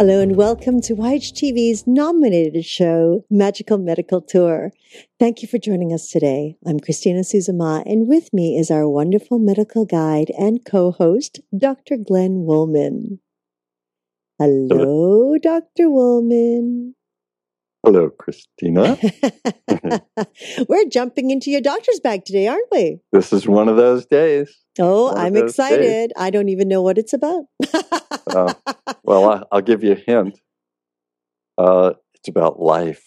[0.00, 4.72] Hello and welcome to YHTV's nominated show, Magical Medical Tour.
[5.18, 6.56] Thank you for joining us today.
[6.66, 11.98] I'm Christina Suzuma, and with me is our wonderful medical guide and co-host, Dr.
[11.98, 13.20] Glenn Woolman.
[14.38, 15.90] Hello, Dr.
[15.90, 16.94] Woolman.
[17.84, 18.96] Hello, Christina.
[20.66, 23.00] We're jumping into your doctor's bag today, aren't we?
[23.12, 24.64] This is one of those days.
[24.78, 25.80] Oh, I'm excited.
[25.80, 26.12] Days.
[26.16, 27.44] I don't even know what it's about.
[28.26, 28.54] uh,
[29.02, 30.38] well, I, will give you a hint.
[31.58, 33.04] Uh, it's about life.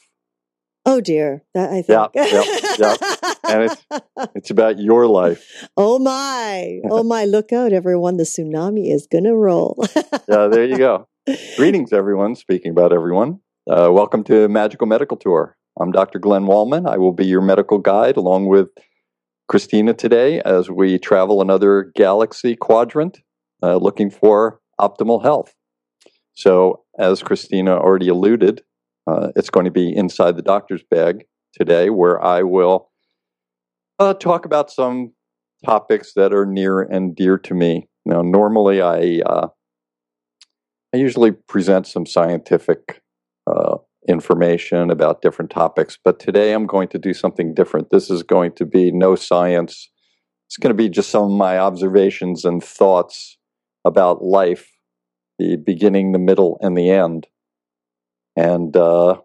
[0.85, 2.09] Oh dear, that I think.
[2.13, 3.33] Yeah, yeah, yeah.
[3.47, 3.85] And it's
[4.35, 5.67] it's about your life.
[5.77, 7.23] Oh my, oh my!
[7.23, 8.17] Look out, everyone!
[8.17, 9.85] The tsunami is gonna roll.
[10.27, 11.07] yeah, there you go.
[11.55, 12.35] Greetings, everyone.
[12.35, 13.39] Speaking about everyone,
[13.69, 15.55] uh, welcome to Magical Medical Tour.
[15.79, 16.19] I'm Dr.
[16.19, 16.85] Glenn Wallman.
[16.85, 18.67] I will be your medical guide along with
[19.53, 23.19] Christina today as we travel another galaxy quadrant
[23.61, 25.53] uh, looking for optimal health.
[26.33, 28.63] So, as Christina already alluded,
[29.05, 32.89] uh, it's going to be inside the doctor's bag today, where I will
[33.99, 35.13] uh, talk about some
[35.63, 37.87] topics that are near and dear to me.
[38.07, 39.49] Now, normally I uh,
[40.95, 43.03] I usually present some scientific
[43.45, 45.97] uh, information about different topics.
[46.03, 47.89] But today I'm going to do something different.
[47.89, 49.89] This is going to be no science.
[50.47, 53.37] It's going to be just some of my observations and thoughts
[53.85, 54.69] about life,
[55.39, 57.27] the beginning, the middle, and the end.
[58.35, 59.17] And uh,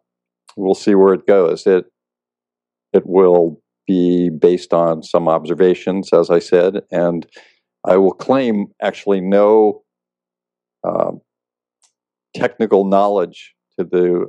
[0.57, 1.67] we'll see where it goes.
[1.67, 1.87] It
[2.93, 7.27] it will be based on some observations, as I said, and
[7.85, 9.83] I will claim actually no
[10.87, 11.13] uh,
[12.35, 14.27] technical knowledge to the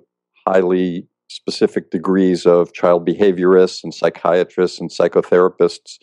[0.49, 5.97] highly specific degrees of child behaviorists and psychiatrists and psychotherapists.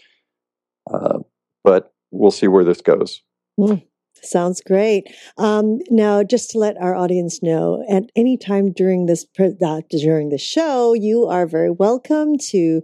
[0.92, 1.18] Uh,
[1.64, 3.22] but we'll see where this goes.
[3.58, 3.84] Mm,
[4.22, 5.14] sounds great.
[5.38, 10.28] Um, now, just to let our audience know, at any time during this uh, during
[10.30, 12.82] the show, you are very welcome to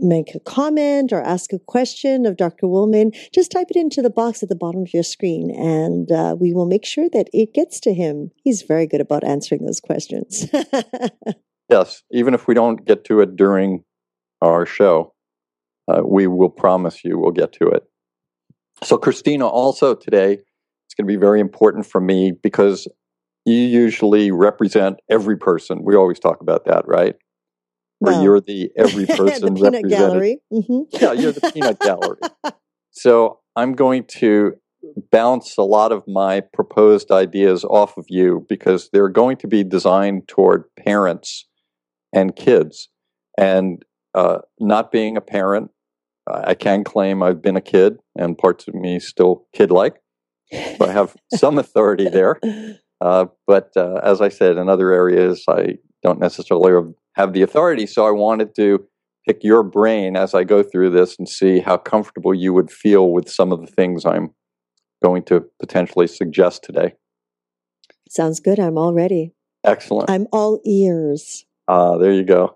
[0.00, 2.66] make a comment or ask a question of Dr.
[2.66, 3.12] Woolman.
[3.32, 6.52] Just type it into the box at the bottom of your screen, and uh, we
[6.52, 8.30] will make sure that it gets to him.
[8.42, 10.46] He's very good about answering those questions.
[11.68, 13.84] yes, even if we don't get to it during
[14.42, 15.14] our show,
[15.88, 17.84] uh, we will promise you we'll get to it.
[18.82, 20.38] So, Christina, also today,
[20.98, 22.88] going to be very important for me because
[23.44, 25.82] you usually represent every person.
[25.84, 27.14] We always talk about that, right?
[28.00, 30.40] Where you're the every person the peanut gallery.
[30.52, 30.82] Mm-hmm.
[30.90, 32.20] yeah, you're the peanut gallery.
[32.90, 34.54] So I'm going to
[35.12, 39.62] bounce a lot of my proposed ideas off of you because they're going to be
[39.62, 41.46] designed toward parents
[42.12, 42.88] and kids.
[43.36, 43.84] And
[44.14, 45.70] uh, not being a parent,
[46.26, 49.96] I can claim I've been a kid, and parts of me still kid like.
[50.52, 52.40] So I have some authority there.
[53.00, 57.86] Uh, but uh, as I said, in other areas, I don't necessarily have the authority.
[57.86, 58.84] So I wanted to
[59.26, 63.10] pick your brain as I go through this and see how comfortable you would feel
[63.10, 64.34] with some of the things I'm
[65.02, 66.94] going to potentially suggest today.
[68.08, 68.58] Sounds good.
[68.58, 69.34] I'm all ready.
[69.64, 70.10] Excellent.
[70.10, 71.44] I'm all ears.
[71.68, 72.54] Ah, uh, there you go.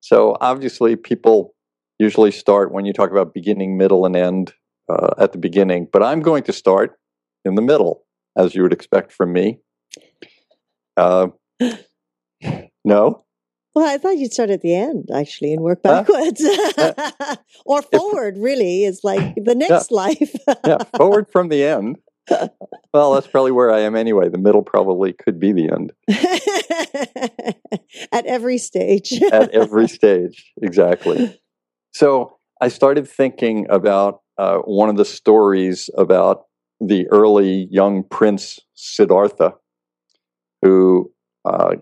[0.00, 1.54] So obviously, people
[1.98, 4.52] usually start when you talk about beginning, middle, and end
[4.88, 6.98] uh, at the beginning, but I'm going to start
[7.44, 8.04] in the middle,
[8.36, 9.58] as you would expect from me.
[10.96, 11.28] Uh,
[12.84, 13.24] no?
[13.74, 18.38] Well, I thought you'd start at the end actually and work backwards, uh, or forward.
[18.38, 19.96] really, is like the next yeah.
[19.96, 20.34] life.
[20.64, 21.98] yeah, forward from the end.
[22.94, 24.28] Well, that's probably where I am anyway.
[24.28, 25.92] The middle probably could be the end.
[28.12, 29.12] at every stage.
[29.22, 31.38] at every stage, exactly.
[31.92, 36.44] So I started thinking about uh, one of the stories about
[36.80, 39.54] the early young prince Siddhartha,
[40.62, 41.12] who
[41.44, 41.76] uh,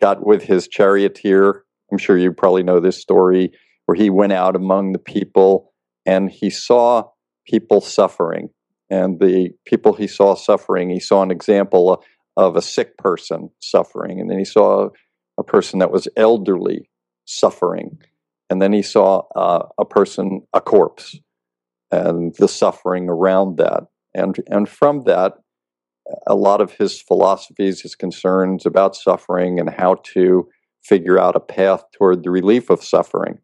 [0.00, 1.64] got with his charioteer.
[1.90, 3.52] I'm sure you probably know this story
[3.86, 5.72] where he went out among the people
[6.04, 7.04] and he saw
[7.46, 8.50] people suffering.
[8.88, 12.02] And the people he saw suffering, he saw an example
[12.36, 14.20] of a sick person suffering.
[14.20, 14.90] And then he saw
[15.38, 16.88] a person that was elderly
[17.24, 17.98] suffering.
[18.48, 21.18] And then he saw uh, a person, a corpse,
[21.90, 23.84] and the suffering around that.
[24.16, 25.34] And, and from that,
[26.26, 30.48] a lot of his philosophies, his concerns about suffering, and how to
[30.84, 33.38] figure out a path toward the relief of suffering.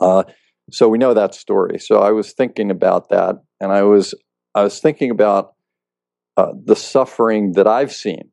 [0.00, 0.22] Uh,
[0.70, 1.78] so we know that story.
[1.78, 4.14] So I was thinking about that, and I was
[4.54, 5.52] I was thinking about
[6.36, 8.30] uh, the suffering that I've seen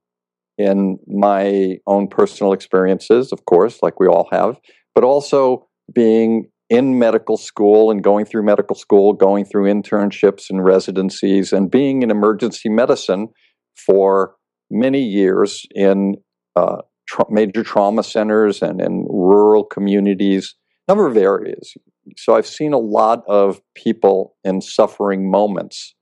[0.57, 4.59] in my own personal experiences, of course, like we all have,
[4.93, 10.63] but also being in medical school and going through medical school, going through internships and
[10.63, 13.27] residencies, and being in emergency medicine
[13.75, 14.35] for
[14.71, 16.15] many years in
[16.55, 16.77] uh,
[17.07, 20.55] tra- major trauma centers and in rural communities,
[20.87, 21.73] number of areas.
[22.17, 25.95] So I've seen a lot of people in suffering moments.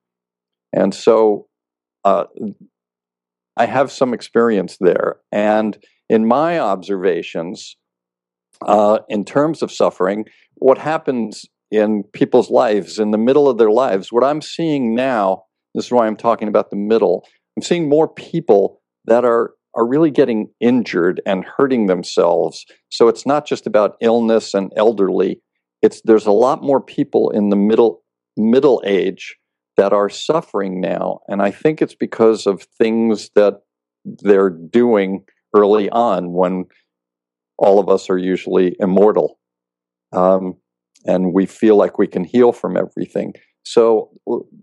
[0.74, 1.48] And so
[2.04, 2.26] uh,
[3.58, 5.18] I have some experience there.
[5.32, 5.78] And
[6.10, 7.78] in my observations,
[8.66, 10.26] uh, in terms of suffering,
[10.56, 15.44] what happens in people's lives, in the middle of their lives, what I'm seeing now,
[15.74, 17.26] this is why I'm talking about the middle,
[17.56, 22.66] I'm seeing more people that are are really getting injured and hurting themselves.
[22.90, 25.40] So it's not just about illness and elderly.
[25.82, 28.04] It's there's a lot more people in the middle
[28.38, 29.38] middle age
[29.78, 33.62] that are suffering now, and I think it's because of things that
[34.04, 35.24] they're doing
[35.56, 36.66] early on when
[37.62, 39.38] all of us are usually immortal.
[40.12, 40.56] Um,
[41.06, 43.34] and we feel like we can heal from everything.
[43.64, 44.10] So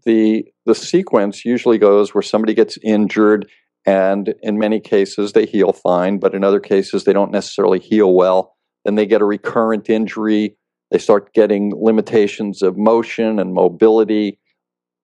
[0.04, 3.48] the the sequence usually goes where somebody gets injured
[3.86, 8.12] and in many cases they heal fine, but in other cases they don't necessarily heal
[8.12, 8.56] well.
[8.84, 10.56] Then they get a recurrent injury,
[10.90, 14.38] they start getting limitations of motion and mobility,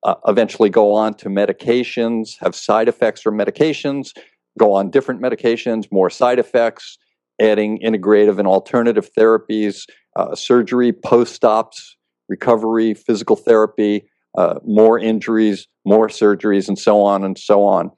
[0.02, 4.10] uh, eventually go on to medications, have side effects from medications,
[4.58, 6.98] go on different medications, more side effects,
[7.40, 9.86] adding integrative and alternative therapies,
[10.16, 11.96] uh, surgery, post ops,
[12.28, 17.90] recovery, physical therapy, uh, more injuries, more surgeries, and so on and so on.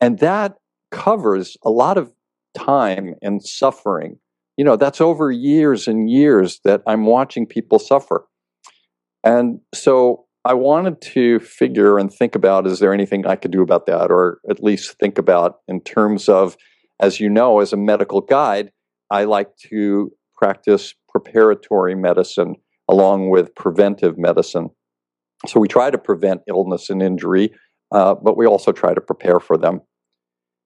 [0.00, 0.54] And that
[0.90, 2.12] covers a lot of
[2.56, 4.18] time and suffering.
[4.56, 8.26] You know, that's over years and years that I'm watching people suffer.
[9.22, 13.62] And so I wanted to figure and think about is there anything I could do
[13.62, 16.56] about that, or at least think about in terms of,
[17.00, 18.70] as you know, as a medical guide,
[19.10, 22.56] I like to practice preparatory medicine
[22.88, 24.70] along with preventive medicine.
[25.46, 27.52] So we try to prevent illness and injury,
[27.92, 29.80] uh, but we also try to prepare for them.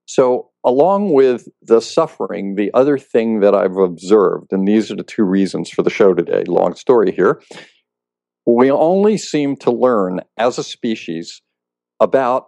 [0.06, 5.04] So, along with the suffering, the other thing that I've observed, and these are the
[5.04, 7.40] two reasons for the show today, long story here,
[8.44, 11.40] we only seem to learn as a species
[12.00, 12.46] about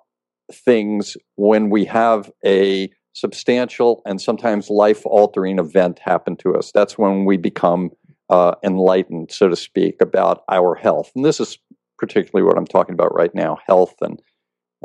[0.52, 6.70] things when we have a substantial and sometimes life altering event happen to us.
[6.72, 7.90] That's when we become
[8.30, 11.10] uh, enlightened, so to speak, about our health.
[11.14, 11.58] And this is
[11.98, 14.20] particularly what I'm talking about right now health and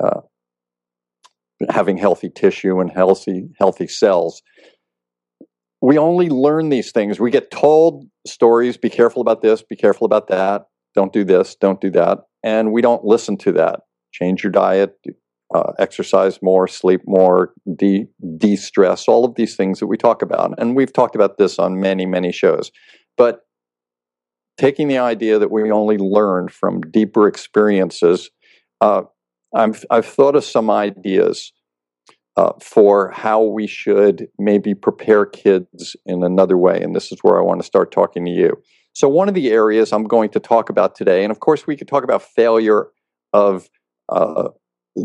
[0.02, 0.22] uh,
[1.70, 4.42] having healthy tissue and healthy, healthy cells.
[5.82, 7.20] We only learn these things.
[7.20, 10.66] We get told stories be careful about this, be careful about that,
[10.96, 12.20] don't do this, don't do that.
[12.44, 13.82] And we don't listen to that.
[14.12, 14.98] Change your diet,
[15.54, 18.08] uh, exercise more, sleep more, de
[18.56, 20.54] stress, all of these things that we talk about.
[20.58, 22.72] And we've talked about this on many, many shows.
[23.16, 23.42] But
[24.58, 28.30] taking the idea that we only learn from deeper experiences,
[28.82, 29.04] uh,
[29.56, 31.54] I've, I've thought of some ideas
[32.36, 36.82] uh, for how we should maybe prepare kids in another way.
[36.82, 38.62] And this is where I want to start talking to you.
[38.94, 41.76] So, one of the areas I'm going to talk about today, and of course, we
[41.76, 42.88] could talk about failure
[43.34, 43.70] of
[44.10, 44.50] uh,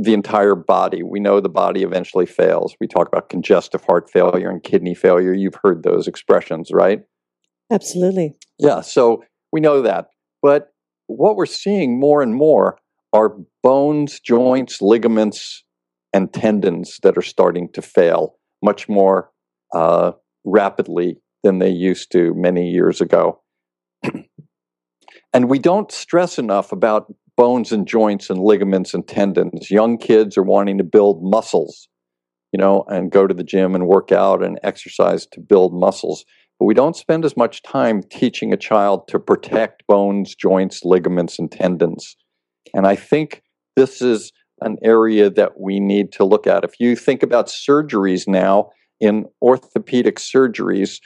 [0.00, 1.02] the entire body.
[1.02, 2.74] We know the body eventually fails.
[2.80, 5.34] We talk about congestive heart failure and kidney failure.
[5.34, 7.02] You've heard those expressions, right?
[7.70, 8.34] Absolutely.
[8.58, 9.22] Yeah, so
[9.52, 10.08] we know that.
[10.40, 10.72] But
[11.08, 12.78] what we're seeing more and more
[13.12, 15.62] are bones, joints, ligaments,
[16.14, 19.30] and tendons that are starting to fail much more
[19.74, 20.12] uh,
[20.44, 23.40] rapidly than they used to many years ago.
[25.32, 29.70] and we don't stress enough about bones and joints and ligaments and tendons.
[29.70, 31.88] Young kids are wanting to build muscles,
[32.52, 36.24] you know, and go to the gym and work out and exercise to build muscles.
[36.58, 41.38] But we don't spend as much time teaching a child to protect bones, joints, ligaments,
[41.38, 42.16] and tendons.
[42.74, 43.42] And I think
[43.76, 46.64] this is an area that we need to look at.
[46.64, 48.70] If you think about surgeries now,
[49.00, 51.00] in orthopedic surgeries,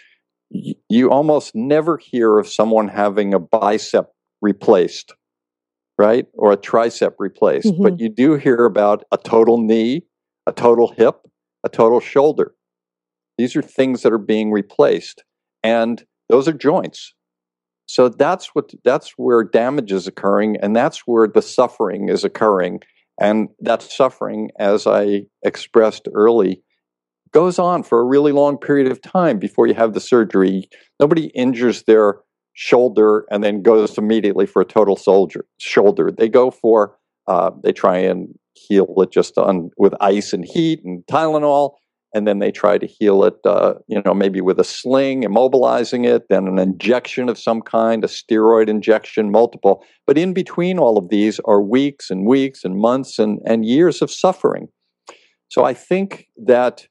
[0.50, 4.10] you almost never hear of someone having a bicep
[4.42, 5.14] replaced
[5.98, 6.26] right?
[6.34, 7.68] Or a tricep replaced.
[7.68, 7.82] Mm-hmm.
[7.82, 10.02] But you do hear about a total knee,
[10.46, 11.26] a total hip,
[11.64, 12.54] a total shoulder.
[13.38, 15.24] These are things that are being replaced.
[15.62, 17.14] And those are joints.
[17.86, 22.80] So that's what that's where damage is occurring and that's where the suffering is occurring.
[23.20, 26.62] And that suffering, as I expressed early,
[27.32, 30.68] goes on for a really long period of time before you have the surgery.
[31.00, 32.16] Nobody injures their
[32.56, 36.10] shoulder and then goes immediately for a total soldier shoulder.
[36.10, 36.96] They go for
[37.28, 41.74] uh, they try and heal it just on with ice and heat and Tylenol,
[42.14, 46.06] and then they try to heal it, uh, you know, maybe with a sling, immobilizing
[46.06, 49.84] it, then an injection of some kind, a steroid injection, multiple.
[50.06, 54.00] But in between all of these are weeks and weeks and months and, and years
[54.00, 54.68] of suffering.
[55.48, 56.86] So I think that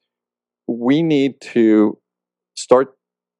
[0.67, 1.97] we need to
[2.55, 2.95] start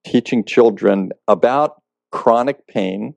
[0.06, 1.82] teaching children about
[2.16, 3.14] chronic pain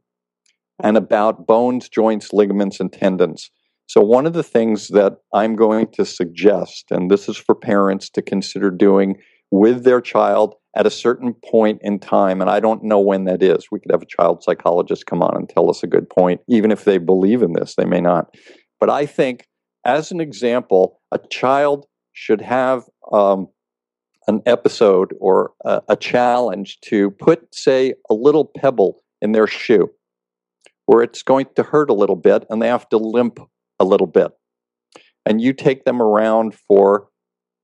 [0.83, 3.51] and about bones, joints, ligaments, and tendons.
[3.87, 8.11] So, one of the things that I'm going to suggest, and this is for parents
[8.11, 9.17] to consider doing
[9.51, 13.43] with their child at a certain point in time, and I don't know when that
[13.43, 13.69] is.
[13.71, 16.71] We could have a child psychologist come on and tell us a good point, even
[16.71, 18.35] if they believe in this, they may not.
[18.79, 19.47] But I think,
[19.85, 23.47] as an example, a child should have um,
[24.29, 29.91] an episode or a, a challenge to put, say, a little pebble in their shoe
[30.87, 33.41] where it's going to hurt a little bit and they have to limp
[33.81, 34.31] a little bit.
[35.27, 37.09] And you take them around for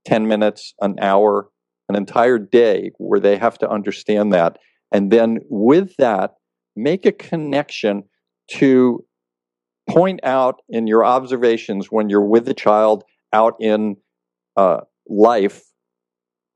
[0.07, 1.49] 10 minutes, an hour,
[1.89, 4.59] an entire day where they have to understand that.
[4.91, 6.35] And then with that,
[6.77, 8.05] make a connection
[8.53, 9.05] to
[9.89, 13.97] point out in your observations when you're with the child out in
[14.57, 15.63] uh, life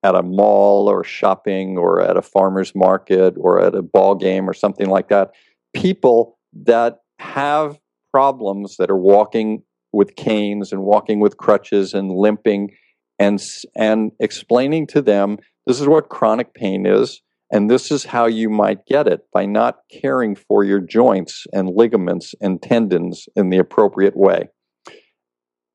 [0.02, 4.48] at a mall or shopping or at a farmer's market or at a ball game
[4.48, 5.32] or something like that,
[5.74, 7.78] people that have
[8.12, 9.62] problems that are walking
[9.92, 12.70] with canes and walking with crutches and limping
[13.18, 13.42] and
[13.76, 18.50] and explaining to them this is what chronic pain is and this is how you
[18.50, 23.58] might get it by not caring for your joints and ligaments and tendons in the
[23.58, 24.48] appropriate way.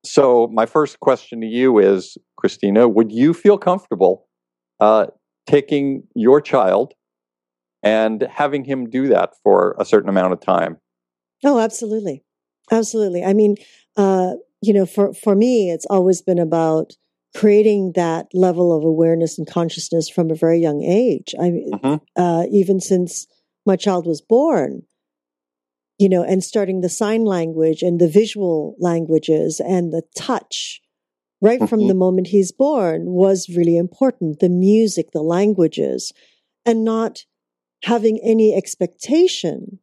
[0.04, 4.26] So, my first question to you is, Christina, would you feel comfortable
[4.80, 5.06] uh,
[5.46, 6.92] taking your child
[7.82, 10.78] and having him do that for a certain amount of time?
[11.44, 12.22] Oh, absolutely,
[12.70, 13.24] absolutely.
[13.24, 13.56] I mean,
[13.96, 16.92] uh, you know, for for me, it's always been about
[17.36, 21.34] creating that level of awareness and consciousness from a very young age.
[21.40, 21.96] I mean, mm-hmm.
[22.16, 23.26] uh, even since
[23.66, 24.82] my child was born,
[25.98, 30.80] you know, and starting the sign language and the visual languages and the touch
[31.40, 31.66] right mm-hmm.
[31.66, 34.40] from the moment he's born was really important.
[34.40, 36.12] The music, the languages,
[36.64, 37.24] and not
[37.84, 39.78] having any expectation,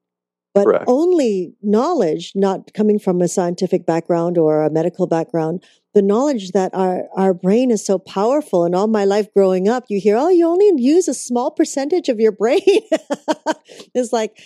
[0.54, 0.86] but Correct.
[0.88, 5.64] only knowledge, not coming from a scientific background or a medical background,
[5.94, 8.66] the knowledge that our, our brain is so powerful.
[8.66, 12.10] And all my life growing up, you hear, oh, you only use a small percentage
[12.10, 12.62] of your brain.
[13.94, 14.38] it's like,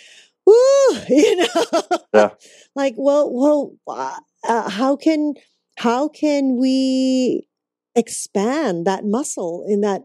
[0.46, 1.82] woo, you know,
[2.14, 2.30] yeah.
[2.74, 5.34] like, well, well, uh, uh, how can,
[5.78, 7.48] how can we
[7.94, 10.02] expand that muscle in that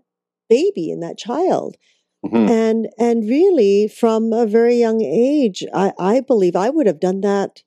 [0.50, 1.78] baby, in that child?
[2.26, 2.52] Mm-hmm.
[2.52, 7.22] And, and really from a very young age, I, I believe I would have done
[7.22, 7.64] that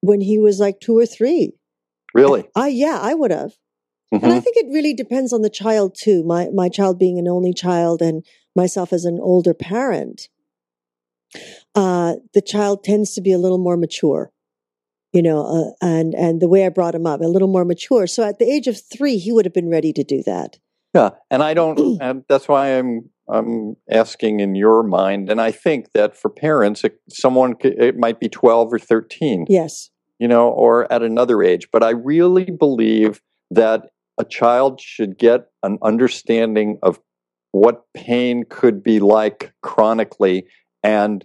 [0.00, 1.52] when he was like two or three.
[2.14, 2.48] Really?
[2.56, 3.52] I, yeah, I would have.
[4.12, 4.24] Mm-hmm.
[4.24, 4.40] And I mm-hmm.
[4.40, 6.22] think it really depends on the child too.
[6.24, 8.24] My, my child being an only child and
[8.54, 10.28] myself as an older parent
[11.74, 14.32] uh, the child tends to be a little more mature,
[15.12, 18.06] you know, uh, and and the way I brought him up, a little more mature.
[18.06, 20.58] So at the age of three, he would have been ready to do that.
[20.94, 25.50] Yeah, and I don't, and that's why I'm I'm asking in your mind, and I
[25.50, 29.46] think that for parents, it, someone it might be twelve or thirteen.
[29.48, 31.68] Yes, you know, or at another age.
[31.72, 33.20] But I really believe
[33.50, 37.00] that a child should get an understanding of
[37.52, 40.46] what pain could be like chronically
[40.82, 41.24] and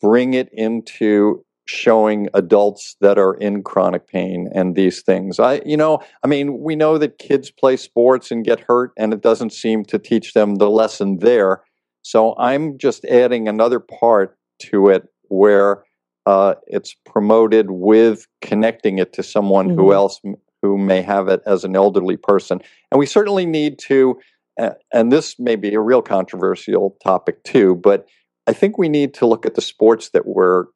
[0.00, 5.40] bring it into showing adults that are in chronic pain and these things.
[5.40, 9.12] I you know, I mean, we know that kids play sports and get hurt and
[9.12, 11.62] it doesn't seem to teach them the lesson there.
[12.02, 14.38] So I'm just adding another part
[14.70, 15.82] to it where
[16.24, 19.80] uh, it's promoted with connecting it to someone mm-hmm.
[19.80, 20.20] who else
[20.62, 22.60] who may have it as an elderly person.
[22.90, 24.18] And we certainly need to,
[24.58, 28.06] uh, and this may be a real controversial topic too, but
[28.46, 30.66] I think we need to look at the sports that we're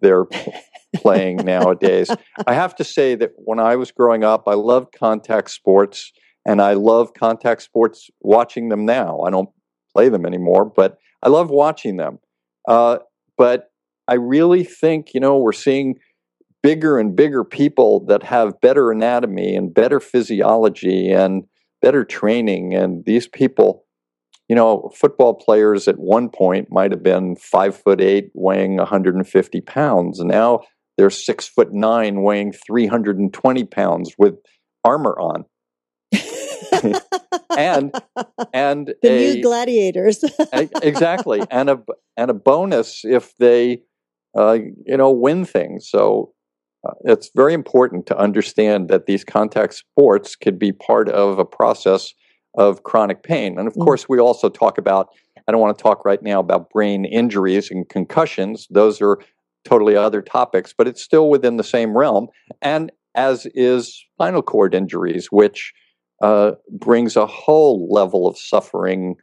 [0.00, 0.26] they're
[0.96, 2.10] playing nowadays.
[2.46, 6.12] I have to say that when I was growing up, I loved contact sports,
[6.46, 8.10] and I love contact sports.
[8.20, 9.48] Watching them now, I don't
[9.94, 12.18] play them anymore, but I love watching them.
[12.68, 12.98] Uh,
[13.38, 13.70] but
[14.08, 15.96] I really think you know we're seeing
[16.62, 21.44] bigger and bigger people that have better anatomy and better physiology and
[21.80, 23.84] better training, and these people
[24.48, 29.60] you know, football players at one point might have been five foot eight, weighing 150
[29.62, 30.20] pounds.
[30.20, 30.60] And now
[30.96, 34.34] they're six foot nine, weighing 320 pounds with
[34.84, 35.44] armor on.
[37.56, 37.94] and
[38.52, 40.24] and the a, new gladiators
[40.82, 41.78] exactly and a
[42.16, 43.82] and a bonus if they
[44.36, 44.56] uh,
[44.86, 46.32] you know win things so
[46.86, 51.44] uh, it's very important to understand that these contact sports could be part of a
[51.44, 52.14] process
[52.54, 53.58] of chronic pain.
[53.58, 53.84] And of mm.
[53.84, 55.08] course, we also talk about,
[55.48, 58.66] I don't want to talk right now about brain injuries and concussions.
[58.70, 59.18] Those are
[59.64, 62.28] totally other topics, but it's still within the same realm.
[62.60, 65.72] And as is spinal cord injuries, which
[66.22, 69.16] uh, brings a whole level of suffering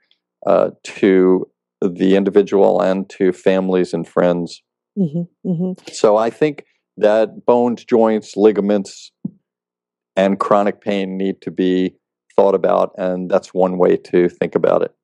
[0.45, 1.49] uh, to
[1.81, 4.61] the individual and to families and friends.
[4.97, 5.91] Mm-hmm, mm-hmm.
[5.93, 6.65] So I think
[6.97, 9.11] that bones, joints, ligaments,
[10.15, 11.95] and chronic pain need to be
[12.39, 14.95] thought about, and that's one way to think about it.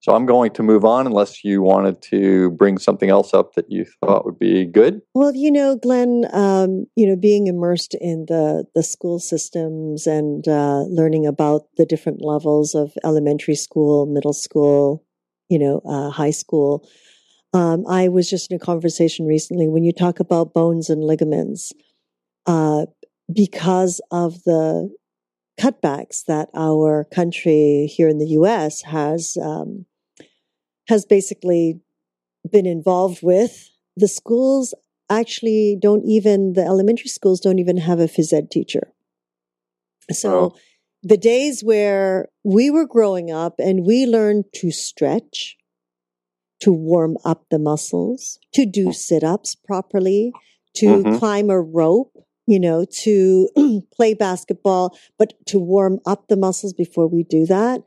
[0.00, 3.70] So I'm going to move on unless you wanted to bring something else up that
[3.70, 5.00] you thought would be good.
[5.14, 10.46] Well, you know, Glenn, um, you know, being immersed in the the school systems and
[10.46, 15.02] uh, learning about the different levels of elementary school, middle school,
[15.48, 16.86] you know, uh, high school.
[17.54, 21.72] Um, I was just in a conversation recently when you talk about bones and ligaments,
[22.44, 22.84] uh,
[23.32, 24.90] because of the
[25.60, 28.82] cutbacks that our country here in the U.S.
[28.82, 29.86] has um,
[30.88, 31.80] has basically
[32.50, 33.70] been involved with.
[33.96, 34.74] The schools
[35.10, 38.92] actually don't even, the elementary schools don't even have a phys ed teacher.
[40.10, 40.56] So oh.
[41.02, 45.56] the days where we were growing up and we learned to stretch,
[46.60, 50.32] to warm up the muscles, to do sit ups properly,
[50.76, 51.18] to mm-hmm.
[51.18, 53.48] climb a rope, you know, to
[53.94, 57.82] play basketball, but to warm up the muscles before we do that.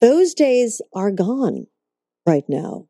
[0.00, 1.66] Those days are gone
[2.26, 2.88] right now.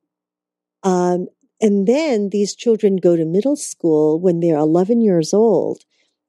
[0.83, 1.29] Um,
[1.61, 5.83] and then these children go to middle school when they're 11 years old.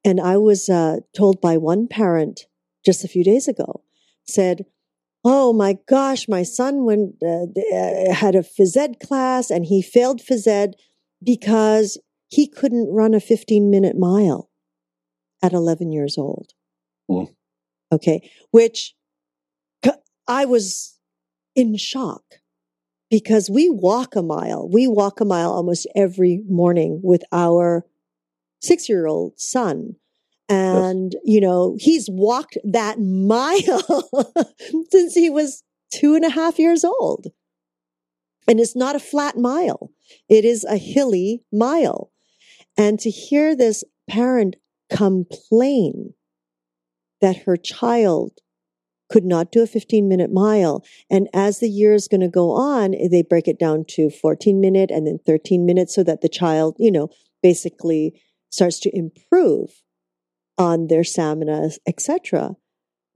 [0.06, 2.46] And I was uh, told by one parent
[2.86, 3.82] just a few days ago,
[4.28, 4.66] said,
[5.26, 9.82] Oh my gosh, my son went, uh, uh, had a phys ed class and he
[9.82, 10.76] failed phys ed
[11.24, 11.98] because
[12.34, 14.50] he couldn't run a 15 minute mile
[15.44, 16.54] at 11 years old.
[17.10, 17.28] Mm.
[17.92, 18.32] Okay.
[18.50, 18.96] Which
[20.28, 20.98] I was
[21.56, 22.24] in shock
[23.12, 24.68] because we walk a mile.
[24.68, 27.86] We walk a mile almost every morning with our
[28.62, 29.96] six year old son.
[30.50, 31.22] And, yes.
[31.24, 34.10] you know, he's walked that mile
[34.90, 37.28] since he was two and a half years old.
[38.48, 39.92] And it's not a flat mile.
[40.28, 42.13] It is a hilly mile.
[42.78, 44.56] And to hear this parent
[44.92, 46.14] complain
[47.22, 48.40] that her child
[49.10, 50.84] could not do a 15 minute mile.
[51.10, 54.60] And as the year is going to go on, they break it down to 14
[54.60, 57.10] minute and then 13 minutes so that the child, you know,
[57.42, 59.84] basically starts to improve
[60.58, 62.56] on their stamina, etc.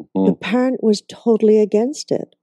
[0.01, 0.25] Mm-hmm.
[0.25, 2.35] The parent was totally against it.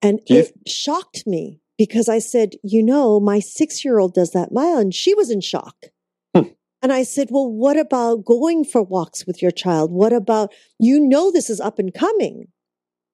[0.00, 4.52] And it shocked me because I said, you know, my six year old does that
[4.52, 5.86] mile and she was in shock.
[6.34, 6.48] Hmm.
[6.82, 9.90] And I said, well, what about going for walks with your child?
[9.90, 12.48] What about, you know, this is up and coming.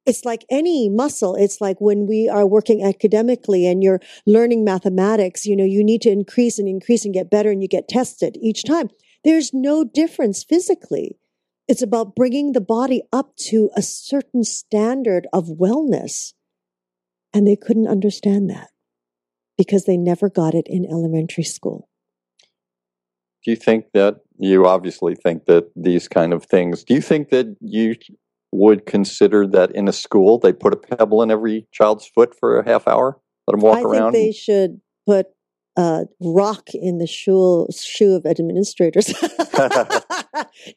[0.06, 1.34] It's like any muscle.
[1.34, 6.00] It's like when we are working academically and you're learning mathematics, you know, you need
[6.02, 8.88] to increase and increase and get better and you get tested each time.
[9.22, 11.18] There's no difference physically.
[11.68, 16.32] It's about bringing the body up to a certain standard of wellness.
[17.34, 18.68] And they couldn't understand that
[19.56, 21.88] because they never got it in elementary school.
[23.44, 27.30] Do you think that you obviously think that these kind of things do you think
[27.30, 27.96] that you
[28.52, 32.58] would consider that in a school they put a pebble in every child's foot for
[32.58, 33.18] a half hour?
[33.46, 35.26] Let them walk I around think they should put
[35.76, 39.12] a rock in the shoe shoe of administrators.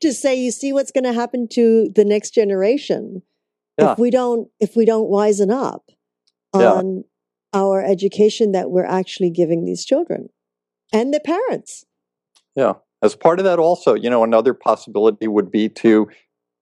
[0.01, 3.21] To say you see what's going to happen to the next generation?
[3.77, 3.93] Yeah.
[3.93, 5.83] if we don't if we don't wisen up
[6.53, 7.59] on yeah.
[7.59, 10.29] our education that we're actually giving these children
[10.93, 11.85] and the parents
[12.55, 12.73] yeah.
[13.03, 16.07] As part of that, also, you know, another possibility would be to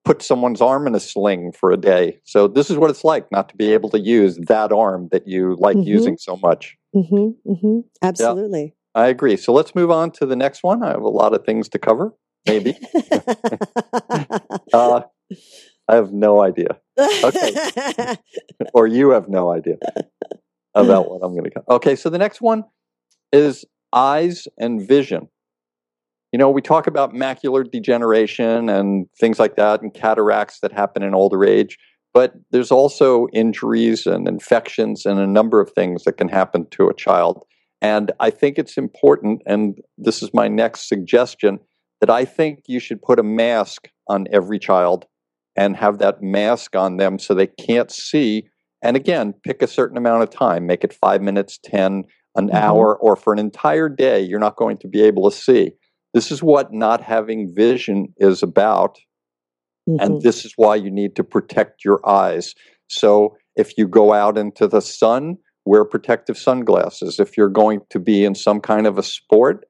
[0.06, 2.19] put someone's arm in a sling for a day.
[2.23, 5.28] So this is what it's like not to be able to use that arm that
[5.28, 5.88] you like mm-hmm.
[5.88, 6.78] using so much.
[6.95, 7.80] Mm-hmm, mm-hmm.
[8.02, 8.73] Absolutely.
[8.95, 9.36] Yeah, I agree.
[9.36, 10.82] So let's move on to the next one.
[10.82, 12.13] I have a lot of things to cover,
[12.47, 12.78] maybe.
[14.73, 15.02] uh,
[15.89, 16.80] I have no idea.
[16.97, 18.15] Okay.
[18.73, 19.78] or you have no idea
[20.75, 21.65] about what I'm going to cover.
[21.71, 22.63] Okay, so the next one
[23.32, 25.30] is eyes and vision
[26.32, 31.02] you know, we talk about macular degeneration and things like that and cataracts that happen
[31.02, 31.78] in older age,
[32.13, 36.88] but there's also injuries and infections and a number of things that can happen to
[36.88, 37.45] a child.
[37.82, 41.60] And I think it's important, and this is my next suggestion,
[42.02, 45.06] that I think you should put a mask on every child
[45.56, 48.48] and have that mask on them so they can't see.
[48.82, 52.56] And again, pick a certain amount of time, make it five minutes, 10, an mm-hmm.
[52.56, 55.72] hour, or for an entire day, you're not going to be able to see.
[56.14, 58.98] This is what not having vision is about.
[59.88, 60.00] Mm-hmm.
[60.00, 62.54] And this is why you need to protect your eyes.
[62.88, 67.20] So if you go out into the sun, wear protective sunglasses.
[67.20, 69.66] If you're going to be in some kind of a sport,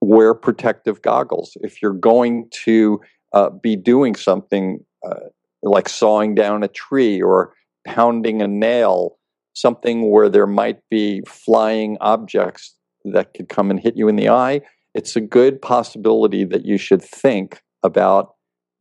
[0.00, 1.56] wear protective goggles.
[1.62, 3.00] If you're going to
[3.32, 5.28] uh, be doing something uh,
[5.62, 7.54] like sawing down a tree or
[7.86, 9.16] pounding a nail,
[9.54, 14.28] something where there might be flying objects that could come and hit you in the
[14.28, 14.60] eye,
[14.94, 18.34] it's a good possibility that you should think about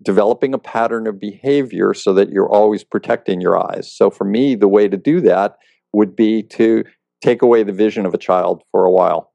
[0.04, 3.92] developing a pattern of behavior so that you're always protecting your eyes.
[3.92, 5.56] So for me, the way to do that
[5.94, 6.84] would be to
[7.22, 9.32] take away the vision of a child for a while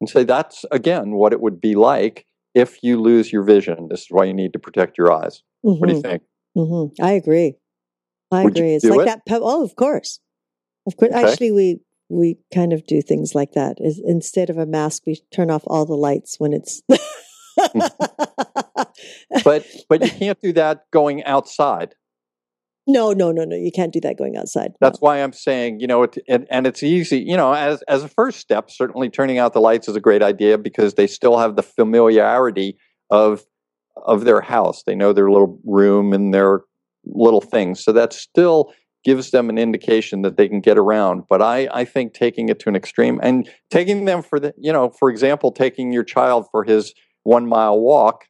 [0.00, 3.88] and say that's again what it would be like if you lose your vision.
[3.90, 5.42] This is why you need to protect your eyes.
[5.66, 5.80] Mm-hmm.
[5.80, 6.08] What do you mm-hmm.
[6.08, 6.22] think?
[6.56, 7.04] Mm-hmm.
[7.04, 7.56] I agree.
[8.30, 8.74] I would agree.
[8.74, 9.06] It's like it?
[9.06, 9.26] that.
[9.26, 10.20] Pe- oh, of course,
[10.86, 11.12] of course.
[11.12, 11.24] Okay.
[11.24, 13.78] Actually, we we kind of do things like that.
[13.80, 16.82] Is instead of a mask, we turn off all the lights when it's.
[19.44, 21.94] but but you can't do that going outside.
[22.88, 23.56] No, no, no, no.
[23.56, 24.72] You can't do that going outside.
[24.80, 28.04] That's why I'm saying, you know, it, and, and it's easy, you know, as as
[28.04, 28.70] a first step.
[28.70, 32.78] Certainly, turning out the lights is a great idea because they still have the familiarity
[33.10, 33.44] of
[34.04, 34.82] of their house.
[34.82, 36.62] They know their little room and their
[37.04, 37.82] little things.
[37.82, 38.72] So that still
[39.04, 41.22] gives them an indication that they can get around.
[41.28, 44.72] But I, I think taking it to an extreme and taking them for the, you
[44.72, 48.24] know, for example, taking your child for his one mile walk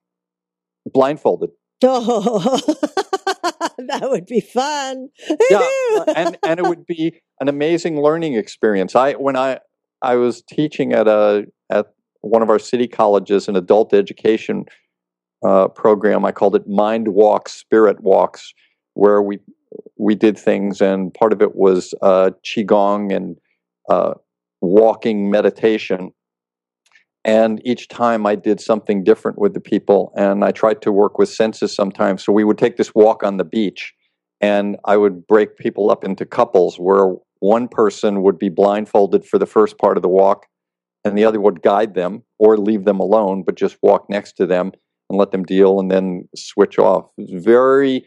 [0.92, 1.50] blindfolded.
[1.82, 2.60] Oh,
[3.78, 5.08] that would be fun.
[5.50, 8.96] yeah, uh, and and it would be an amazing learning experience.
[8.96, 9.60] I when I
[10.00, 14.64] I was teaching at a at one of our city colleges an adult education
[15.44, 16.24] uh, program.
[16.24, 18.52] I called it Mind Walks, Spirit Walks,
[18.94, 19.38] where we
[19.98, 23.36] we did things, and part of it was uh, qigong and
[23.88, 24.14] uh,
[24.60, 26.12] walking meditation.
[27.24, 31.18] And each time I did something different with the people, and I tried to work
[31.18, 32.24] with senses sometimes.
[32.24, 33.92] So we would take this walk on the beach,
[34.40, 39.38] and I would break people up into couples where one person would be blindfolded for
[39.38, 40.46] the first part of the walk,
[41.04, 44.46] and the other would guide them or leave them alone, but just walk next to
[44.46, 44.72] them
[45.08, 47.06] and let them deal and then switch off.
[47.18, 48.04] It's very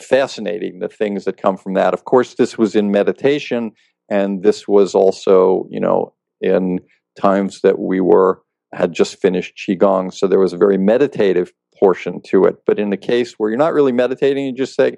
[0.00, 1.94] fascinating the things that come from that.
[1.94, 3.72] Of course, this was in meditation,
[4.08, 6.80] and this was also, you know, in
[7.20, 8.42] times that we were
[8.74, 12.56] had just finished qigong, so there was a very meditative portion to it.
[12.66, 14.96] But in the case where you're not really meditating, you just say,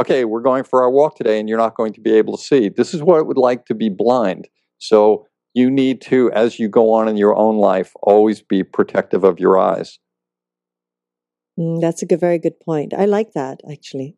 [0.00, 2.42] "Okay, we're going for our walk today," and you're not going to be able to
[2.42, 2.68] see.
[2.68, 4.48] This is what it would like to be blind.
[4.78, 9.24] So you need to, as you go on in your own life, always be protective
[9.24, 9.98] of your eyes.
[11.58, 12.94] Mm, that's a good, very good point.
[12.94, 14.16] I like that actually.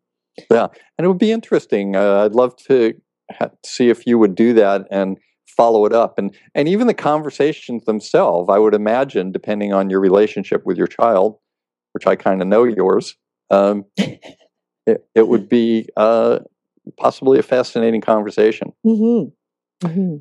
[0.50, 1.96] Yeah, and it would be interesting.
[1.96, 2.94] Uh, I'd love to
[3.32, 5.18] ha- see if you would do that and
[5.56, 10.00] follow it up and and even the conversations themselves i would imagine depending on your
[10.00, 11.36] relationship with your child
[11.92, 13.16] which i kind of know yours
[13.50, 13.84] um,
[14.86, 16.38] it, it, would be uh,
[16.96, 19.86] possibly a fascinating conversation mm-hmm.
[19.86, 20.16] Mm-hmm.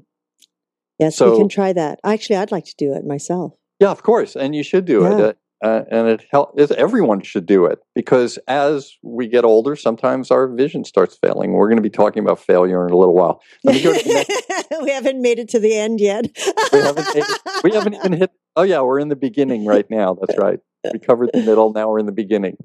[0.97, 4.03] yes so, we can try that actually i'd like to do it myself yeah of
[4.03, 5.17] course and you should do yeah.
[5.27, 6.71] it uh, and it helps.
[6.71, 11.53] Everyone should do it because as we get older, sometimes our vision starts failing.
[11.53, 13.41] We're going to be talking about failure in a little while.
[13.63, 16.27] we haven't made it to the end yet.
[16.71, 17.07] we, haven't
[17.63, 18.31] we haven't even hit.
[18.55, 20.17] Oh yeah, we're in the beginning right now.
[20.19, 20.59] That's right.
[20.93, 21.73] We covered the middle.
[21.73, 22.57] Now we're in the beginning,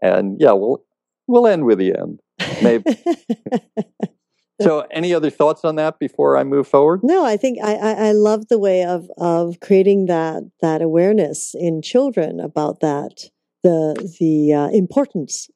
[0.00, 0.82] and yeah, we'll
[1.26, 2.20] we'll end with the end.
[2.62, 2.84] Maybe.
[4.60, 7.00] so any other thoughts on that before i move forward?
[7.02, 11.54] No i think i i, I love the way of of creating that that awareness
[11.54, 13.30] in children about that
[13.62, 15.48] the the uh, importance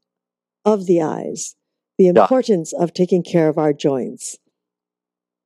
[0.65, 1.57] of the eyes
[1.99, 2.83] the importance yeah.
[2.83, 4.37] of taking care of our joints.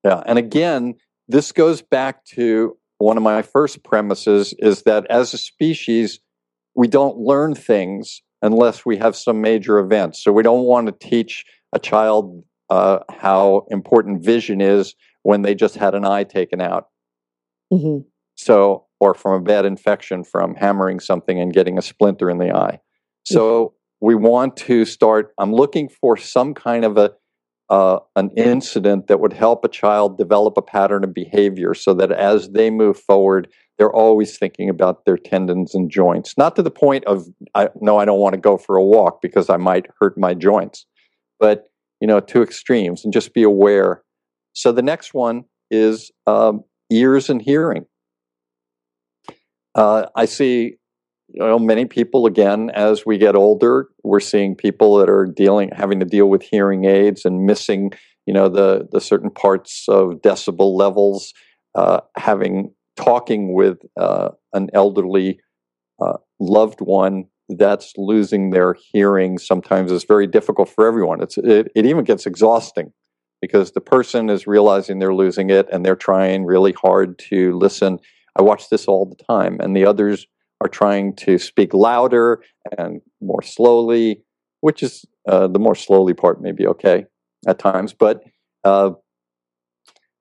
[0.05, 0.95] Yeah and again
[1.29, 6.21] this goes back to one of my first premises is that as a species
[6.75, 11.09] we don't learn things unless we have some major events so we don't want to
[11.09, 16.61] teach a child uh, how important vision is when they just had an eye taken
[16.61, 16.89] out.
[17.73, 18.07] Mm-hmm.
[18.37, 22.55] So, or from a bad infection from hammering something and getting a splinter in the
[22.55, 22.81] eye.
[23.25, 25.33] So, we want to start.
[25.39, 27.13] I'm looking for some kind of a
[27.71, 32.11] uh, an incident that would help a child develop a pattern of behavior so that
[32.11, 36.35] as they move forward, they're always thinking about their tendons and joints.
[36.39, 39.21] Not to the point of, I, no, I don't want to go for a walk
[39.21, 40.87] because I might hurt my joints,
[41.39, 41.71] but
[42.01, 44.03] you know, to extremes and just be aware.
[44.53, 47.87] So the next one is um, ears and hearing.
[49.75, 50.77] Uh, I see
[51.29, 53.89] you know, many people again as we get older.
[54.03, 57.93] We're seeing people that are dealing, having to deal with hearing aids and missing,
[58.27, 61.33] you know, the the certain parts of decibel levels.
[61.75, 65.39] Uh, having talking with uh, an elderly
[66.03, 71.23] uh, loved one that's losing their hearing sometimes is very difficult for everyone.
[71.23, 72.93] It's, it, it even gets exhausting
[73.41, 77.99] because the person is realizing they're losing it and they're trying really hard to listen.
[78.37, 80.27] I watch this all the time, and the others
[80.61, 82.43] are trying to speak louder
[82.77, 84.23] and more slowly,
[84.61, 87.07] which is uh, the more slowly part may be okay
[87.47, 88.23] at times, but
[88.65, 88.91] uh,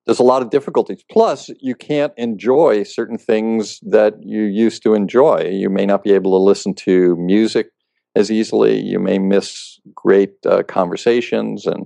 [0.08, 1.04] there's a lot of difficulties.
[1.12, 5.50] Plus, you can't enjoy certain things that you used to enjoy.
[5.52, 7.68] You may not be able to listen to music
[8.16, 8.82] as easily.
[8.82, 11.86] You may miss great uh, conversations and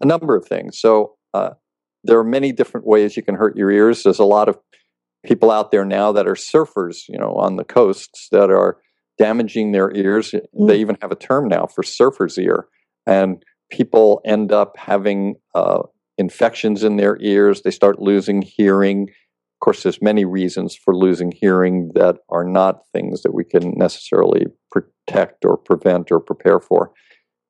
[0.00, 0.78] a number of things.
[0.80, 1.50] So, uh,
[2.04, 4.02] there are many different ways you can hurt your ears.
[4.02, 4.58] There's a lot of
[5.24, 8.78] people out there now that are surfers, you know, on the coasts that are
[9.18, 10.32] damaging their ears.
[10.32, 10.66] Mm.
[10.66, 12.66] They even have a term now for surfer's ear.
[13.06, 15.82] And people end up having uh,
[16.18, 17.62] infections in their ears.
[17.62, 19.08] They start losing hearing.
[19.08, 23.74] Of course, there's many reasons for losing hearing that are not things that we can
[23.76, 26.90] necessarily protect or prevent or prepare for.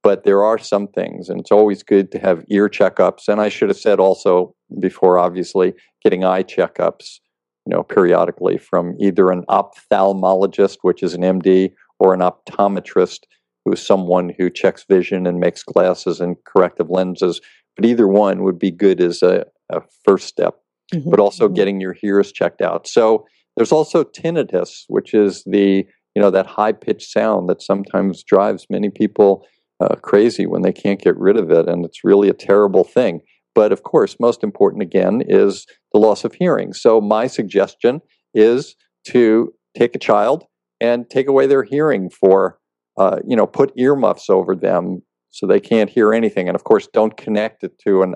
[0.03, 3.29] But there are some things, and it's always good to have ear checkups.
[3.29, 7.21] And I should have said also before, obviously, getting eye checkups
[7.67, 13.21] you know, periodically from either an ophthalmologist, which is an MD, or an optometrist,
[13.65, 17.41] who is someone who checks vision and makes glasses and corrective lenses.
[17.77, 20.57] But either one would be good as a, a first step.
[20.93, 21.11] Mm-hmm.
[21.11, 21.55] But also mm-hmm.
[21.55, 22.87] getting your ears checked out.
[22.87, 23.25] So
[23.57, 28.67] there's also tinnitus, which is the you know that high pitched sound that sometimes drives
[28.69, 29.47] many people
[29.81, 33.21] uh, crazy when they can't get rid of it, and it's really a terrible thing.
[33.55, 36.73] But of course, most important again is the loss of hearing.
[36.73, 38.01] So my suggestion
[38.35, 38.77] is
[39.09, 40.45] to take a child
[40.81, 42.59] and take away their hearing for,
[42.99, 45.03] uh, you know, put earmuffs over them
[45.33, 46.49] so they can't hear anything.
[46.49, 48.15] And of course, don't connect it to an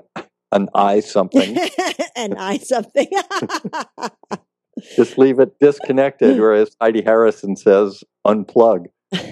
[0.53, 1.57] an eye something.
[2.15, 3.07] an eye something.
[4.95, 8.85] Just leave it disconnected, or as Heidi Harrison says, unplug.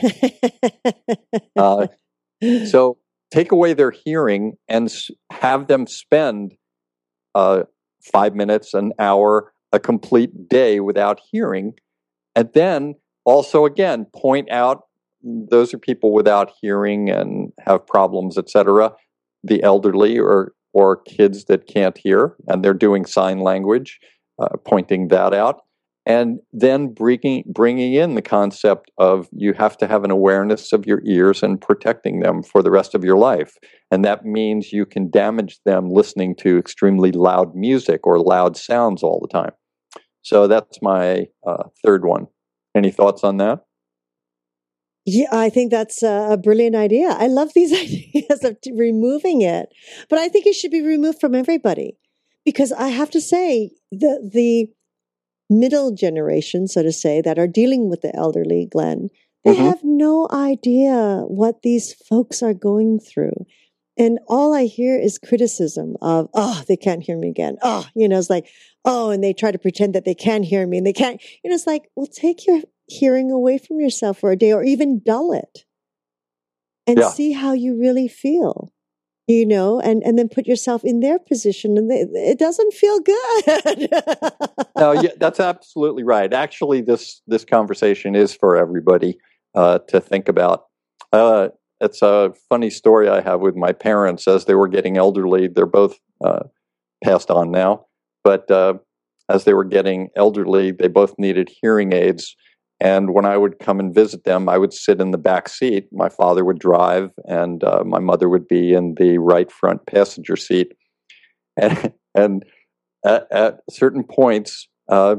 [1.57, 1.87] Uh,
[2.65, 2.97] so
[3.31, 4.93] take away their hearing and
[5.31, 6.53] have them spend
[7.33, 7.63] uh,
[8.03, 11.73] five minutes, an hour, a complete day without hearing.
[12.35, 14.83] And then also, again, point out
[15.23, 18.93] those are people without hearing and have problems, etc.
[19.43, 23.99] The elderly or or kids that can't hear and they're doing sign language,
[24.39, 25.61] uh, pointing that out
[26.05, 30.85] and then bringing bringing in the concept of you have to have an awareness of
[30.85, 33.57] your ears and protecting them for the rest of your life
[33.91, 39.01] and that means you can damage them listening to extremely loud music or loud sounds
[39.03, 39.51] all the time
[40.21, 42.27] so that's my uh, third one
[42.75, 43.65] any thoughts on that
[45.05, 47.09] yeah, I think that's a brilliant idea.
[47.09, 49.69] I love these ideas of removing it,
[50.09, 51.97] but I think it should be removed from everybody
[52.43, 54.67] because I have to say the the
[55.49, 59.09] middle generation, so to say, that are dealing with the elderly, Glenn,
[59.43, 59.65] they mm-hmm.
[59.65, 63.45] have no idea what these folks are going through.
[63.97, 67.55] And all I hear is criticism of, oh, they can't hear me again.
[67.61, 68.47] Oh, you know, it's like,
[68.83, 71.21] oh, and they try to pretend that they can hear me and they can't.
[71.43, 74.63] You know, it's like, well, take your hearing away from yourself for a day or
[74.63, 75.65] even dull it
[76.87, 77.09] and yeah.
[77.09, 78.71] see how you really feel
[79.27, 82.99] you know, and, and then put yourself in their position and they, it doesn't feel
[82.99, 83.89] good.
[84.77, 86.31] no, yeah, that's absolutely right.
[86.31, 89.17] Actually, this, this conversation is for everybody
[89.55, 90.65] uh, to think about.
[91.11, 91.49] Uh,
[91.81, 95.47] it's a funny story I have with my parents as they were getting elderly.
[95.47, 96.43] They're both uh,
[97.03, 97.85] passed on now,
[98.23, 98.75] but uh,
[99.27, 102.35] as they were getting elderly, they both needed hearing aids.
[102.79, 105.87] And when I would come and visit them, I would sit in the back seat.
[105.91, 110.35] My father would drive, and uh, my mother would be in the right front passenger
[110.35, 110.73] seat.
[111.57, 112.43] And, and
[113.05, 115.15] at, at, certain points, uh,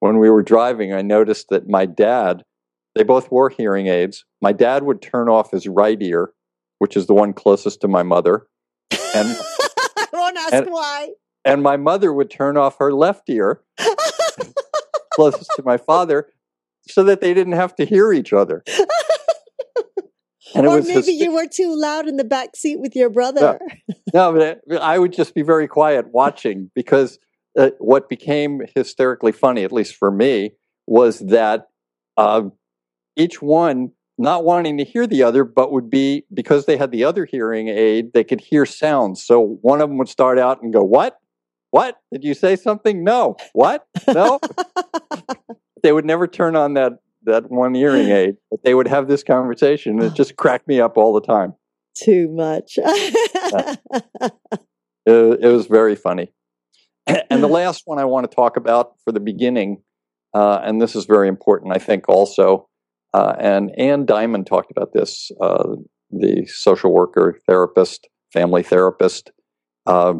[0.00, 2.42] when we were driving, I noticed that my dad,
[2.96, 4.24] they both wore hearing aids.
[4.42, 6.32] My dad would turn off his right ear,
[6.80, 8.48] which is the one closest to my mother.
[8.90, 9.36] And,
[9.96, 11.10] I won't ask and, why.
[11.44, 13.60] And my mother would turn off her left ear,
[15.14, 16.26] closest to my father
[16.90, 18.62] so that they didn't have to hear each other.
[20.54, 23.58] And or maybe hyster- you were too loud in the back seat with your brother.
[24.14, 27.18] No, no but I would just be very quiet watching because
[27.58, 30.52] uh, what became hysterically funny, at least for me,
[30.86, 31.66] was that
[32.16, 32.42] uh,
[33.16, 37.04] each one not wanting to hear the other, but would be because they had the
[37.04, 39.22] other hearing aid, they could hear sounds.
[39.24, 41.18] So one of them would start out and go, "What?
[41.70, 41.96] What?
[42.12, 43.04] Did you say something?
[43.04, 43.36] No.
[43.52, 43.86] What?
[44.08, 44.40] No."
[45.82, 49.22] they would never turn on that that one hearing aid, but they would have this
[49.22, 49.98] conversation.
[49.98, 51.54] And it just cracked me up all the time.
[51.94, 52.78] Too much.
[52.78, 53.78] it,
[55.06, 56.32] it, was very funny.
[57.30, 59.82] And the last one I want to talk about for the beginning,
[60.34, 62.68] uh, and this is very important, I think, also.
[63.14, 65.76] Uh, and Anne Diamond talked about this, uh,
[66.10, 69.30] the social worker, therapist, family therapist,
[69.86, 70.14] uh,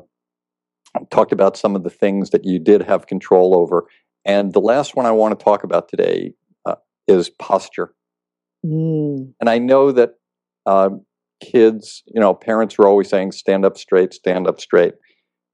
[1.10, 3.86] talked about some of the things that you did have control over
[4.24, 6.32] and the last one I want to talk about today,
[6.66, 6.76] uh,
[7.06, 7.94] is posture.
[8.64, 9.32] Mm.
[9.40, 10.14] And I know that
[10.66, 10.90] uh,
[11.40, 14.94] kids, you know, parents are always saying, stand up straight, stand up straight.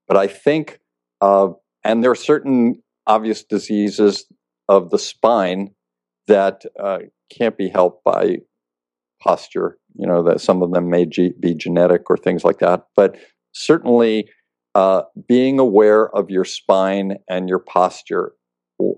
[0.09, 0.81] But I think,
[1.21, 1.49] uh,
[1.85, 4.27] and there are certain obvious diseases
[4.69, 5.71] of the spine
[6.27, 6.99] that uh,
[7.31, 8.39] can't be helped by
[9.23, 9.79] posture.
[9.97, 12.85] You know, that some of them may ge- be genetic or things like that.
[12.97, 13.17] But
[13.53, 14.29] certainly,
[14.75, 18.33] uh, being aware of your spine and your posture.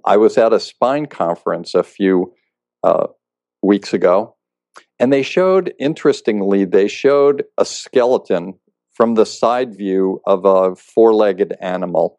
[0.05, 2.33] I was at a spine conference a few
[2.83, 3.09] uh,
[3.63, 4.37] weeks ago,
[4.99, 8.55] and they showed, interestingly, they showed a skeleton
[8.95, 12.19] from the side view of a four legged animal.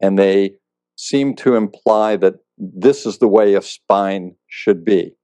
[0.00, 0.54] And they
[0.96, 5.14] seemed to imply that this is the way a spine should be,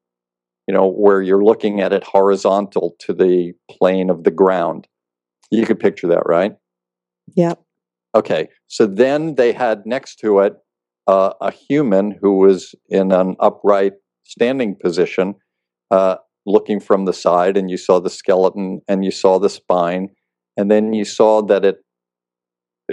[0.69, 4.87] you know, where you're looking at it horizontal to the plane of the ground.
[5.51, 6.57] You could picture that, right?
[7.35, 7.61] Yep.
[8.15, 8.49] Okay.
[8.69, 10.57] So then they had next to it
[11.07, 15.35] uh, a human who was in an upright standing position,
[15.91, 20.09] uh, looking from the side, and you saw the skeleton and you saw the spine,
[20.57, 21.77] and then you saw that it.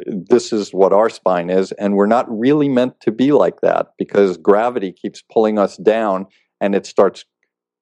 [0.05, 3.87] This is what our spine is, and we're not really meant to be like that
[3.97, 6.27] because gravity keeps pulling us down,
[6.61, 7.25] and it starts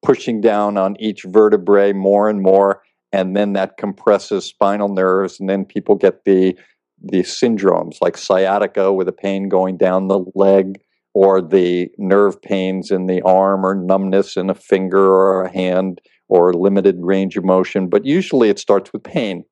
[0.04, 5.50] pushing down on each vertebrae more and more, and then that compresses spinal nerves, and
[5.50, 6.58] then people get the
[7.02, 10.80] the syndromes like sciatica with a pain going down the leg
[11.14, 16.02] or the nerve pains in the arm or numbness in a finger or a hand
[16.28, 17.90] or limited range of motion.
[17.90, 19.44] But usually it starts with pain,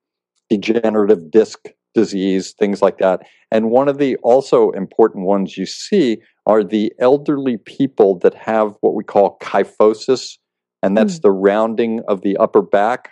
[0.50, 1.60] degenerative disc
[1.94, 3.22] disease, things like that.
[3.52, 8.76] And one of the also important ones you see are the elderly people that have
[8.82, 10.38] what we call kyphosis,
[10.84, 11.22] and that's mm.
[11.24, 13.10] the rounding of the upper back,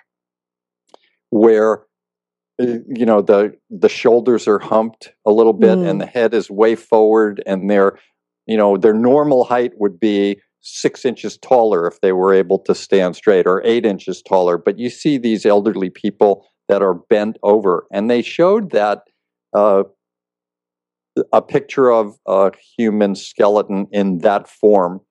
[1.31, 1.81] where
[2.57, 5.89] you know the the shoulders are humped a little bit mm.
[5.89, 7.97] and the head is way forward and their
[8.45, 12.73] you know their normal height would be six inches taller if they were able to
[12.73, 14.57] stand straight or eight inches taller.
[14.57, 19.03] But you see these elderly people that are bent over and they showed that
[19.55, 19.83] uh,
[21.31, 25.01] a picture of a human skeleton in that form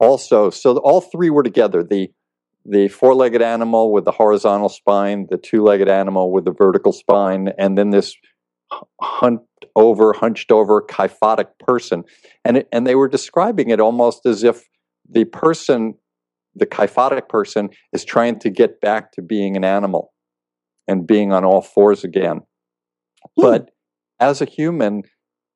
[0.00, 0.50] also.
[0.50, 1.84] So all three were together.
[1.84, 2.10] The
[2.64, 6.92] the four legged animal with the horizontal spine, the two legged animal with the vertical
[6.92, 8.14] spine, and then this
[9.00, 9.44] hunched
[9.76, 12.04] over, hunched over, kyphotic person.
[12.44, 14.64] And, it, and they were describing it almost as if
[15.10, 15.94] the person,
[16.54, 20.12] the kyphotic person, is trying to get back to being an animal
[20.86, 22.40] and being on all fours again.
[23.36, 23.42] Hmm.
[23.42, 23.70] But
[24.20, 25.02] as a human,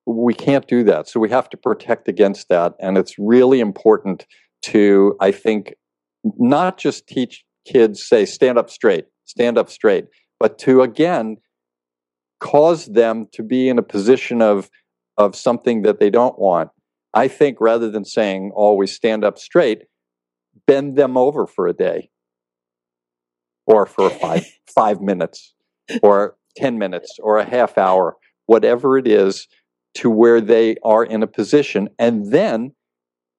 [0.07, 1.09] we can't do that.
[1.09, 2.75] So we have to protect against that.
[2.81, 4.27] And it's really important
[4.63, 5.75] to, I think,
[6.39, 10.07] not just teach kids, say, stand up straight, stand up straight,
[10.39, 11.37] but to again
[12.41, 14.69] cause them to be in a position of
[15.19, 16.71] of something that they don't want.
[17.15, 19.83] I think rather than saying always stand up straight,
[20.67, 22.11] bend them over for a day
[23.67, 25.55] or for five five minutes
[26.03, 29.49] or 10 minutes or a half hour, whatever it is,
[29.95, 31.89] to where they are in a position.
[31.99, 32.73] And then,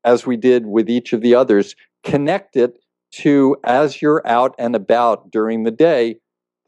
[0.04, 2.80] as we did with each of the others, connect it
[3.12, 6.18] to, as you're out and about during the day,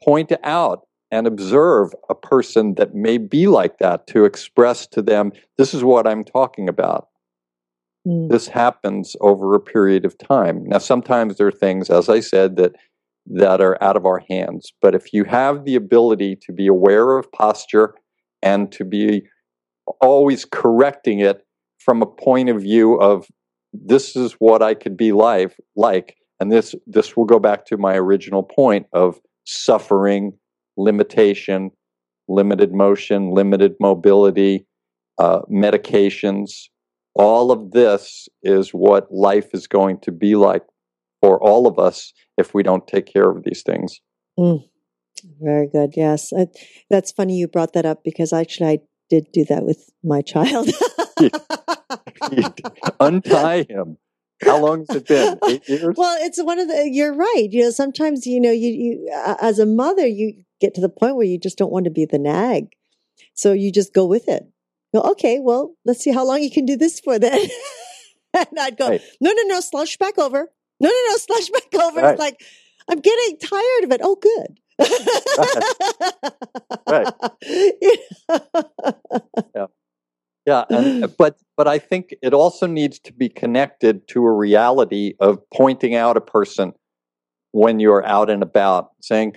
[0.02, 5.32] point out and observe a person that may be like that to express to them,
[5.56, 7.08] this is what I'm talking about.
[8.06, 8.28] Mm.
[8.30, 10.64] This happens over a period of time.
[10.64, 12.74] Now, sometimes there are things, as I said, that
[13.28, 14.72] that are out of our hands.
[14.80, 17.94] But if you have the ability to be aware of posture
[18.40, 19.22] and to be
[20.00, 21.44] always correcting it
[21.78, 23.26] from a point of view of
[23.84, 26.16] this is what I could be live like.
[26.38, 30.32] And this this will go back to my original point of suffering,
[30.76, 31.70] limitation,
[32.28, 34.66] limited motion, limited mobility,
[35.18, 36.68] uh, medications.
[37.14, 40.64] All of this is what life is going to be like
[41.22, 44.00] for all of us if we don't take care of these things.
[44.38, 44.68] Mm,
[45.40, 45.94] very good.
[45.96, 46.32] Yes.
[46.36, 46.48] I,
[46.90, 50.68] that's funny you brought that up because actually I did do that with my child.
[53.00, 53.98] untie him.
[54.42, 55.38] How long has it been?
[55.48, 55.94] Eight years?
[55.96, 57.48] Well, it's one of the, you're right.
[57.50, 59.08] You know, sometimes, you know, you, you,
[59.40, 62.04] as a mother, you get to the point where you just don't want to be
[62.04, 62.68] the nag.
[63.34, 64.46] So you just go with it.
[64.94, 67.48] Go, okay, well, let's see how long you can do this for then.
[68.34, 69.02] and I'd go, right.
[69.20, 70.50] no, no, no, slush back over.
[70.80, 72.00] No, no, no, slush back over.
[72.00, 72.12] Right.
[72.12, 72.40] It's like,
[72.88, 74.00] I'm getting tired of it.
[74.02, 74.60] Oh, good.
[76.88, 77.12] right.
[77.82, 77.96] yeah.
[79.54, 79.66] Yeah,
[80.70, 85.38] and, but but I think it also needs to be connected to a reality of
[85.52, 86.72] pointing out a person
[87.52, 89.36] when you're out and about, saying,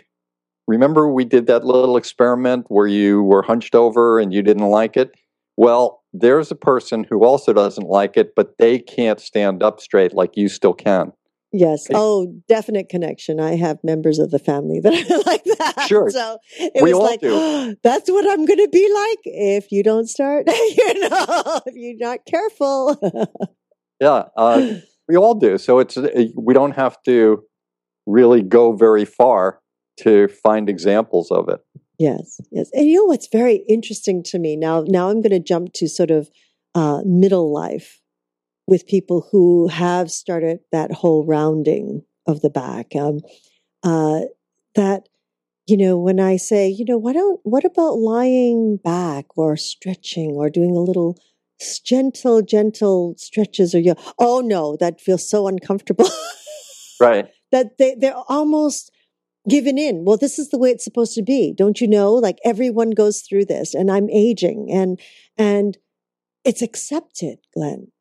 [0.67, 4.95] "Remember we did that little experiment where you were hunched over and you didn't like
[4.95, 5.11] it?
[5.57, 10.13] Well, there's a person who also doesn't like it, but they can't stand up straight
[10.13, 11.11] like you still can.
[11.51, 11.87] Yes.
[11.91, 13.39] Oh, definite connection.
[13.39, 15.87] I have members of the family that are like that.
[15.87, 16.09] Sure.
[16.09, 17.75] So it We was all like, do.
[17.83, 21.97] that's what I'm going to be like if you don't start, you know, if you're
[21.97, 22.99] not careful.
[24.01, 24.75] Yeah, uh,
[25.09, 25.57] we all do.
[25.57, 27.43] So it's uh, we don't have to
[28.05, 29.59] really go very far
[29.97, 31.59] to find examples of it.
[31.97, 32.69] Yes, yes.
[32.73, 34.85] And you know what's very interesting to me now?
[34.87, 36.29] Now I'm going to jump to sort of
[36.73, 37.98] uh, middle life
[38.69, 42.95] with people who have started that whole rounding of the back.
[42.95, 43.21] Um,
[43.83, 44.21] uh,
[44.75, 45.09] that
[45.67, 50.31] you know, when I say, you know, why don't what about lying back or stretching
[50.31, 51.17] or doing a little
[51.85, 53.95] gentle, gentle stretches or you?
[54.17, 56.09] Oh no, that feels so uncomfortable.
[56.99, 57.27] Right.
[57.51, 58.91] that they they're almost
[59.47, 60.05] given in.
[60.05, 61.53] Well, this is the way it's supposed to be.
[61.55, 62.13] Don't you know?
[62.13, 64.99] Like everyone goes through this and I'm aging and
[65.37, 65.77] and
[66.43, 67.91] it's accepted, Glenn.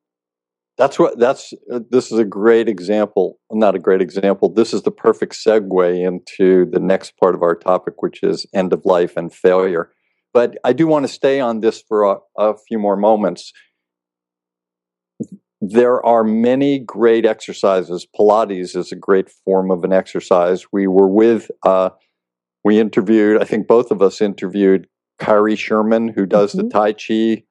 [0.78, 4.48] That's what that's uh, this is a great example, not a great example.
[4.48, 8.72] This is the perfect segue into the next part of our topic which is end
[8.72, 9.90] of life and failure.
[10.32, 13.52] But I do want to stay on this for a, a few more moments.
[15.60, 18.06] There are many great exercises.
[18.16, 20.66] Pilates is a great form of an exercise.
[20.70, 21.90] We were with, uh,
[22.62, 24.86] we interviewed, I think both of us interviewed
[25.18, 26.56] Kyrie Sherman, who does Mhm.
[26.56, 27.44] the Tai Chi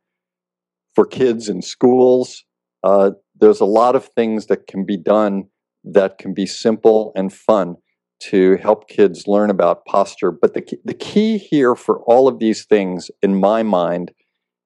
[0.96, 2.46] for kids in schools.
[2.84, 5.46] Uh, there's a lot of things that can be done
[5.84, 7.76] that can be simple and fun
[8.20, 10.32] to help kids learn about posture.
[10.32, 14.12] But the, key- the key here for all of these things, in my mind,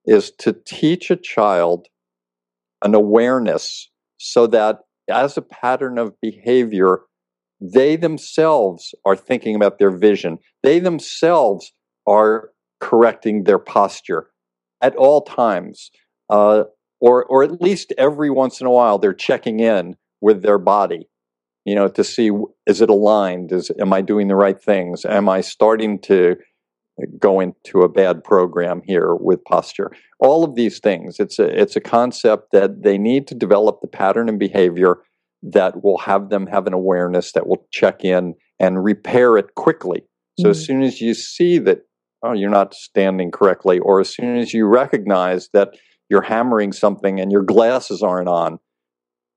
[0.06, 1.88] is to teach a child
[2.82, 7.02] an awareness so that as a pattern of behavior,
[7.60, 10.40] they themselves are thinking about their vision.
[10.64, 11.72] They themselves
[12.08, 12.50] are
[12.80, 14.28] correcting their posture
[14.82, 15.92] at all times.
[16.30, 16.64] Uh,
[17.02, 21.10] or, or at least every once in a while, they're checking in with their body,
[21.66, 22.32] you know, to see
[22.68, 23.52] is it aligned?
[23.52, 25.04] Is am I doing the right things?
[25.04, 26.38] Am I starting to
[27.18, 29.92] go into a bad program here with posture?
[30.20, 31.20] All of these things.
[31.20, 34.98] It's a it's a concept that they need to develop the pattern and behavior
[35.44, 40.04] that will have them have an awareness that will check in and repair it quickly.
[40.40, 40.66] So as Mm.
[40.68, 41.80] soon as you see that
[42.24, 45.70] oh you're not standing correctly, or as soon as you recognize that
[46.12, 48.60] you're hammering something and your glasses aren't on,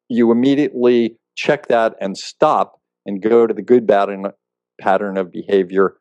[0.09, 4.27] you immediately check that and stop and go to the good pattern,
[4.81, 5.95] pattern of behavior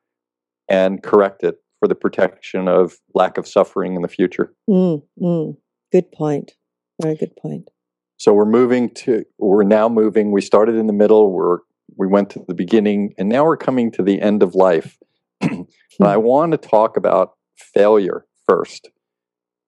[0.67, 4.51] and correct it for the protection of lack of suffering in the future.
[4.67, 5.55] Mm, mm.
[5.91, 6.53] Good point.
[6.99, 7.69] Very good point.
[8.17, 10.31] So we're moving to we're now moving.
[10.31, 11.59] We started in the middle, we're
[11.97, 14.97] we went to the beginning, and now we're coming to the end of life.
[15.41, 15.67] and
[16.01, 18.89] I want to talk about failure first.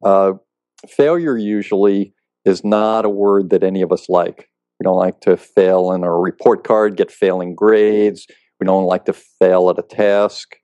[0.04, 0.34] Uh,
[0.90, 2.14] failure usually
[2.46, 4.50] is not a word that any of us like.
[4.80, 8.28] We don't like to fail in our report card, get failing grades.
[8.60, 10.56] We don't like to fail at a task.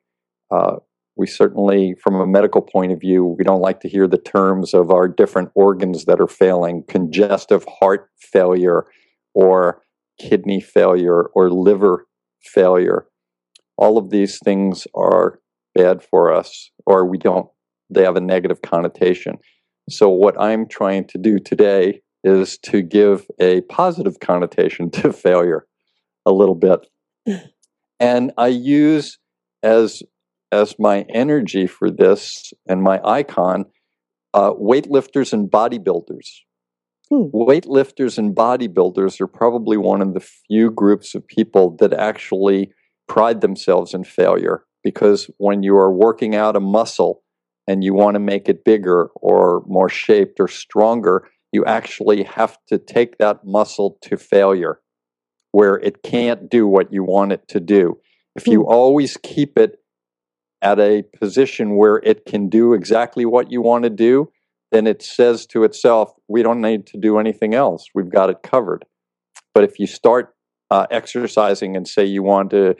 [0.50, 0.78] Uh,
[1.16, 4.74] we certainly, from a medical point of view, we don't like to hear the terms
[4.74, 8.86] of our different organs that are failing congestive heart failure,
[9.34, 9.82] or
[10.20, 12.08] kidney failure, or liver
[12.42, 13.08] failure.
[13.78, 15.40] All of these things are
[15.74, 17.48] bad for us, or we don't,
[17.90, 19.38] they have a negative connotation.
[19.90, 25.66] So, what I'm trying to do today is to give a positive connotation to failure
[26.26, 26.88] a little bit.
[28.00, 29.18] And I use
[29.64, 30.04] as
[30.52, 33.66] as my energy for this and my icon
[34.34, 36.28] uh, weightlifters and bodybuilders.
[37.10, 37.30] Hmm.
[37.34, 42.72] Weightlifters and bodybuilders are probably one of the few groups of people that actually
[43.08, 47.24] pride themselves in failure because when you are working out a muscle
[47.72, 52.58] and you want to make it bigger or more shaped or stronger, you actually have
[52.68, 54.82] to take that muscle to failure
[55.54, 57.98] where it can't do what you want it to do.
[58.36, 59.80] If you always keep it
[60.62, 64.30] at a position where it can do exactly what you want to do,
[64.74, 67.88] then it says to itself, we don't need to do anything else.
[67.96, 68.84] We've got it covered.
[69.54, 70.36] But if you start
[70.70, 72.76] uh, exercising and say you want to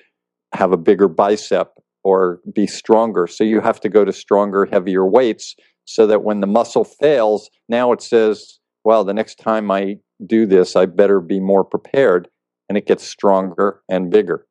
[0.54, 5.06] have a bigger bicep or be stronger, so you have to go to stronger, heavier
[5.06, 9.98] weights so that when the muscle fails, now it says, well, the next time I
[10.26, 12.28] do this, I better be more prepared.
[12.70, 14.46] And it gets stronger and bigger.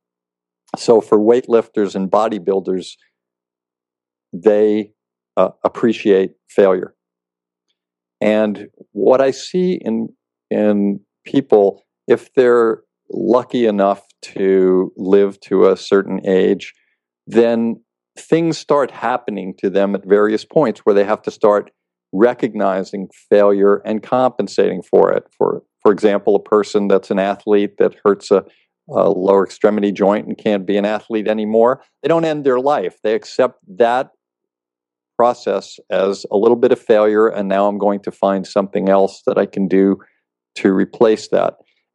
[0.77, 2.89] So for weightlifters and bodybuilders,
[4.33, 4.93] they
[5.37, 6.95] uh, appreciate failure.
[8.21, 10.09] And what I see in
[10.51, 16.75] in people, if they're lucky enough to live to a certain age,
[17.31, 17.83] then
[18.18, 21.70] things start happening to them at various points where they have to start
[22.12, 25.24] recognizing failure and compensating for it.
[25.37, 28.45] For for example, a person that's an athlete that hurts a,
[28.91, 32.99] a lower extremity joint and can't be an athlete anymore, they don't end their life.
[33.03, 34.11] They accept that
[35.16, 39.22] process as a little bit of failure, and now I'm going to find something else
[39.26, 39.99] that I can do
[40.57, 41.55] to replace that.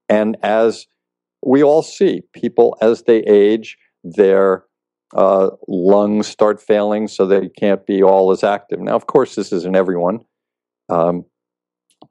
[0.10, 0.88] And as
[1.46, 4.64] we all see, people as they age, their
[5.14, 8.80] uh, lungs start failing, so they can't be all as active.
[8.80, 10.22] Now, of course, this isn't everyone.
[10.90, 11.26] Um,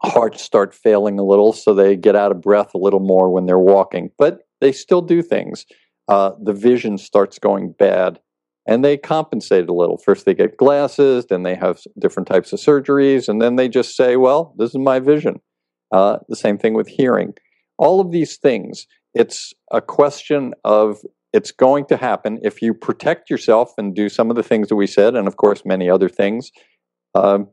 [0.02, 3.46] hearts start failing a little, so they get out of breath a little more when
[3.46, 5.66] they're walking, but they still do things.
[6.08, 8.20] Uh, the vision starts going bad
[8.66, 9.98] and they compensate a little.
[9.98, 13.96] First, they get glasses, then they have different types of surgeries, and then they just
[13.96, 15.40] say, Well, this is my vision.
[15.92, 17.34] Uh, the same thing with hearing.
[17.78, 20.98] All of these things, it's a question of
[21.34, 24.76] it's going to happen if you protect yourself and do some of the things that
[24.76, 26.50] we said, and of course, many other things.
[27.14, 27.48] Um,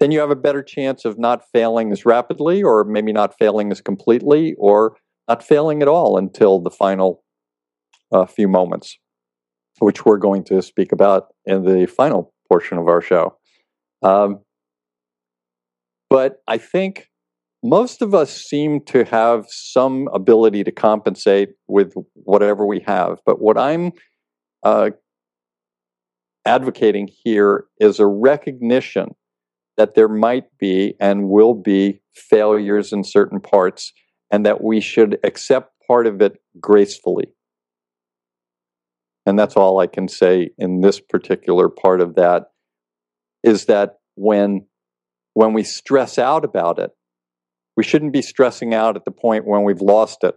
[0.00, 3.72] then you have a better chance of not failing as rapidly, or maybe not failing
[3.72, 4.96] as completely, or
[5.28, 7.22] not failing at all until the final
[8.12, 8.98] uh, few moments
[9.78, 13.36] which we're going to speak about in the final portion of our show.
[14.02, 14.40] Um,
[16.10, 17.08] but I think
[17.64, 23.18] most of us seem to have some ability to compensate with whatever we have.
[23.24, 23.92] But what I'm
[24.62, 24.90] uh,
[26.44, 29.14] advocating here is a recognition
[29.78, 33.92] that there might be and will be failures in certain parts,
[34.30, 37.32] and that we should accept part of it gracefully.
[39.24, 42.50] And that's all I can say in this particular part of that
[43.42, 44.66] is that when
[45.32, 46.90] when we stress out about it,
[47.76, 50.34] we shouldn't be stressing out at the point when we've lost it.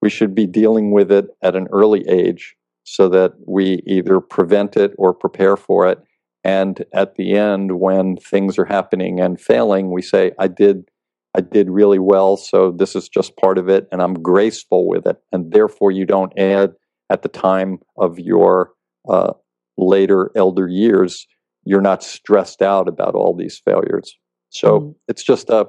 [0.00, 4.76] We should be dealing with it at an early age so that we either prevent
[4.76, 5.98] it or prepare for it.
[6.44, 10.88] And at the end, when things are happening and failing, we say, I did
[11.36, 15.06] I did really well, so this is just part of it, and I'm graceful with
[15.06, 15.18] it.
[15.30, 16.72] And therefore you don't add
[17.10, 18.72] at the time of your
[19.08, 19.34] uh,
[19.76, 21.26] later elder years,
[21.64, 24.16] you're not stressed out about all these failures.
[24.48, 24.94] So mm.
[25.06, 25.68] it's just a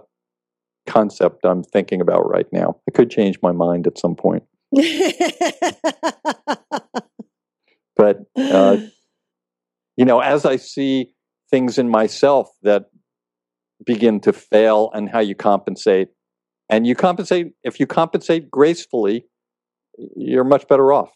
[0.90, 2.78] concept I'm thinking about right now.
[2.88, 4.44] I could change my mind at some point.
[7.96, 8.78] but, uh,
[9.96, 11.14] you know, as I see
[11.50, 12.86] things in myself that
[13.86, 16.10] begin to fail and how you compensate,
[16.70, 19.26] and you compensate, if you compensate gracefully,
[20.16, 21.10] you're much better off.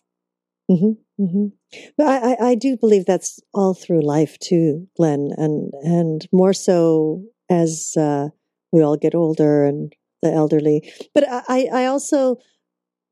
[0.71, 1.47] Mm-hmm, mm-hmm.
[1.97, 7.23] But I, I do believe that's all through life too, Glenn, and and more so
[7.49, 8.29] as uh,
[8.73, 10.91] we all get older and the elderly.
[11.13, 12.37] But I, I also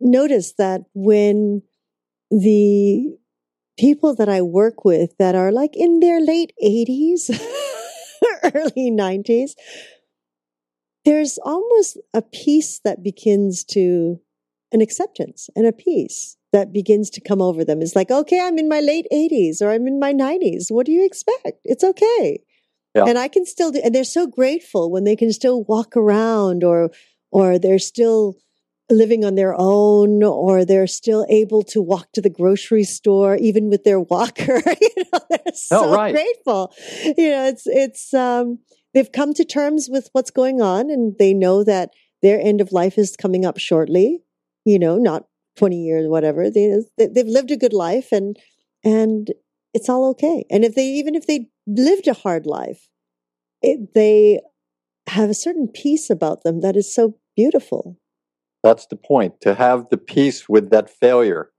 [0.01, 1.61] notice that when
[2.31, 3.15] the
[3.77, 7.29] people that I work with that are like in their late eighties,
[8.53, 9.55] early nineties,
[11.05, 14.19] there's almost a peace that begins to
[14.71, 17.81] an acceptance and a peace that begins to come over them.
[17.81, 20.65] It's like, okay, I'm in my late 80s or I'm in my 90s.
[20.69, 21.59] What do you expect?
[21.65, 22.39] It's okay.
[22.95, 23.05] Yeah.
[23.05, 26.63] And I can still do, and they're so grateful when they can still walk around
[26.63, 26.91] or,
[27.31, 28.35] or they're still
[28.89, 33.69] living on their own or they're still able to walk to the grocery store even
[33.69, 34.61] with their walker.
[34.81, 36.13] you know, they're oh, so oh, right.
[36.13, 36.73] grateful.
[37.05, 38.59] You know, it's, it's, um,
[38.93, 42.73] they've come to terms with what's going on and they know that their end of
[42.73, 44.21] life is coming up shortly
[44.65, 45.25] you know, not
[45.57, 46.49] 20 years, whatever.
[46.49, 48.37] They, they've lived a good life and,
[48.83, 49.31] and
[49.73, 50.45] it's all okay.
[50.49, 52.89] And if they, even if they lived a hard life,
[53.61, 54.41] it, they
[55.07, 57.97] have a certain peace about them that is so beautiful.
[58.63, 61.51] That's the point, to have the peace with that failure.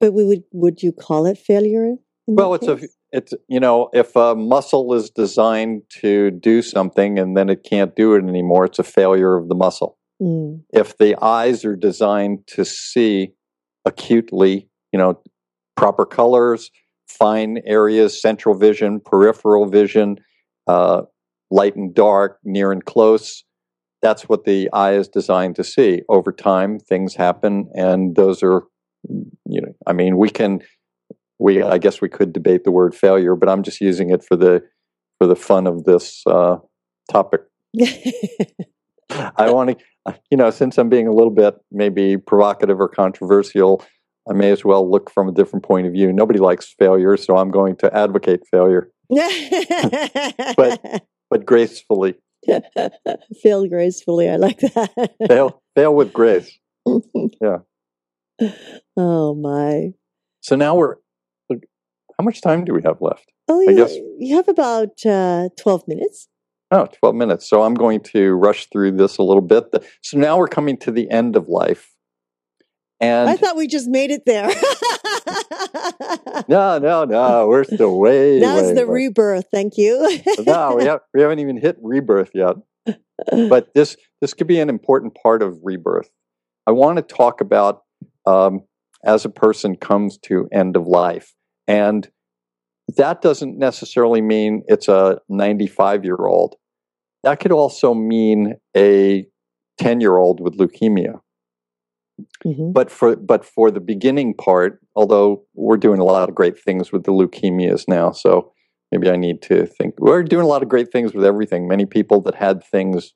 [0.00, 1.96] But we would, would you call it failure?
[2.26, 2.84] Well, it's case?
[2.84, 7.64] a, it's, you know, if a muscle is designed to do something and then it
[7.64, 9.98] can't do it anymore, it's a failure of the muscle.
[10.20, 10.62] Mm.
[10.72, 13.32] If the eyes are designed to see
[13.84, 15.20] acutely, you know,
[15.76, 16.70] proper colors,
[17.08, 20.18] fine areas, central vision, peripheral vision,
[20.66, 21.02] uh,
[21.50, 23.44] light and dark, near and close,
[24.00, 26.02] that's what the eye is designed to see.
[26.08, 28.62] Over time, things happen, and those are,
[29.08, 30.60] you know, I mean, we can,
[31.38, 34.36] we, I guess we could debate the word failure, but I'm just using it for
[34.36, 34.62] the
[35.18, 36.58] for the fun of this uh,
[37.10, 37.40] topic.
[39.10, 43.84] I want to, you know, since I'm being a little bit maybe provocative or controversial,
[44.30, 46.12] I may as well look from a different point of view.
[46.12, 52.14] Nobody likes failure, so I'm going to advocate failure, but but gracefully.
[53.42, 54.28] fail gracefully.
[54.30, 55.12] I like that.
[55.28, 56.58] fail fail with grace.
[57.40, 57.58] yeah.
[58.96, 59.92] Oh my.
[60.40, 60.96] So now we're
[62.18, 63.30] how much time do we have left?
[63.46, 66.28] Oh, I you, guess- you have about uh, 12 minutes.
[66.70, 67.48] Oh, 12 minutes.
[67.48, 69.64] So I'm going to rush through this a little bit.
[70.02, 71.94] So now we're coming to the end of life.
[73.00, 74.48] And I thought we just made it there.
[76.48, 78.40] no, no, no, we're still way.
[78.40, 79.46] Way, the way- rebirth.
[79.52, 80.20] Thank you.
[80.46, 82.56] no, we, have, we haven't even hit rebirth yet.
[83.30, 86.08] But this this could be an important part of rebirth.
[86.68, 87.82] I want to talk about
[88.26, 88.60] um,
[89.04, 91.34] as a person comes to end of life,
[91.66, 92.08] and
[92.96, 96.54] that doesn't necessarily mean it's a 95 year old.
[97.24, 99.26] That could also mean a
[99.78, 101.20] 10 year old with leukemia.
[102.44, 102.72] Mhm.
[102.72, 106.92] But for but for the beginning part, although we're doing a lot of great things
[106.92, 108.52] with the leukemias now, so
[108.92, 111.68] maybe I need to think we're doing a lot of great things with everything.
[111.68, 113.14] Many people that had things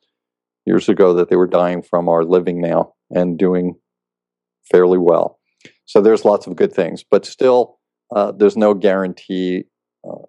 [0.66, 3.74] years ago that they were dying from are living now and doing
[4.70, 5.38] fairly well.
[5.86, 7.78] So there's lots of good things, but still,
[8.14, 9.64] uh, there's no guarantee
[10.08, 10.22] uh,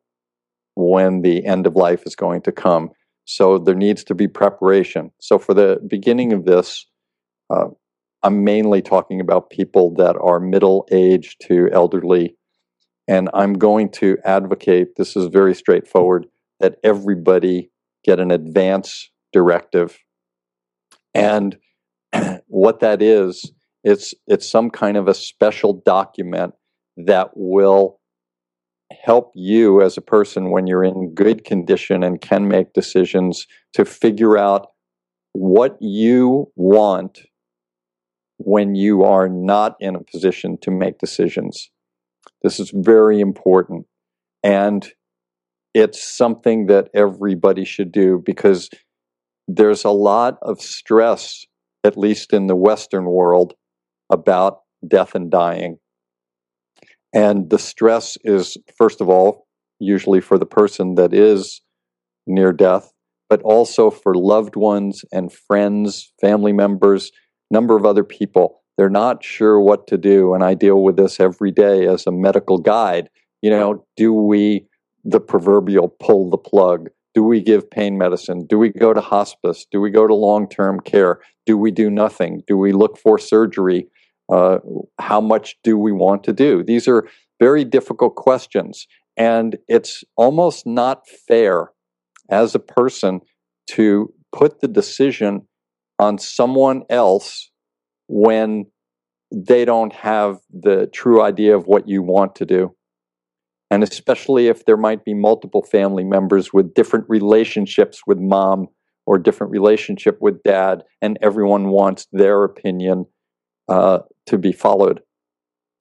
[0.75, 2.89] when the end of life is going to come.
[3.25, 5.11] So there needs to be preparation.
[5.19, 6.85] So for the beginning of this,
[7.49, 7.67] uh,
[8.23, 12.37] I'm mainly talking about people that are middle aged to elderly.
[13.05, 16.27] And I'm going to advocate this is very straightforward
[16.61, 17.69] that everybody
[18.05, 19.99] get an advance directive.
[21.13, 21.57] And
[22.47, 23.51] what that is,
[23.83, 26.53] it's, it's some kind of a special document
[26.95, 27.99] that will
[29.03, 33.83] help you as a person when you're in good condition and can make decisions to
[33.83, 34.67] figure out
[35.33, 37.19] what you want
[38.45, 41.69] when you are not in a position to make decisions.
[42.41, 43.85] This is very important.
[44.43, 44.87] And
[45.73, 48.69] it's something that everybody should do because
[49.47, 51.45] there's a lot of stress,
[51.83, 53.53] at least in the Western world,
[54.11, 55.77] about death and dying.
[57.13, 59.47] And the stress is, first of all,
[59.79, 61.61] usually for the person that is
[62.25, 62.91] near death,
[63.29, 67.11] but also for loved ones and friends, family members,
[67.53, 68.59] number of other people.
[68.77, 70.33] They're not sure what to do.
[70.33, 73.09] And I deal with this every day as a medical guide.
[73.41, 74.65] You know, do we,
[75.05, 76.89] the proverbial, pull the plug?
[77.13, 78.47] Do we give pain medicine?
[78.47, 79.67] Do we go to hospice?
[79.71, 81.19] Do we go to long term care?
[81.45, 82.41] Do we do nothing?
[82.47, 83.87] Do we look for surgery?
[84.31, 84.57] Uh,
[84.99, 86.63] how much do we want to do?
[86.63, 87.07] These are
[87.39, 88.87] very difficult questions.
[89.15, 91.69] And it's almost not fair
[92.29, 93.19] as a person
[93.71, 95.47] to put the decision
[96.03, 97.49] on someone else
[98.07, 98.65] when
[99.31, 102.75] they don't have the true idea of what you want to do.
[103.71, 108.67] And especially if there might be multiple family members with different relationships with mom
[109.05, 113.05] or different relationship with dad, and everyone wants their opinion
[113.67, 115.01] uh, to be followed.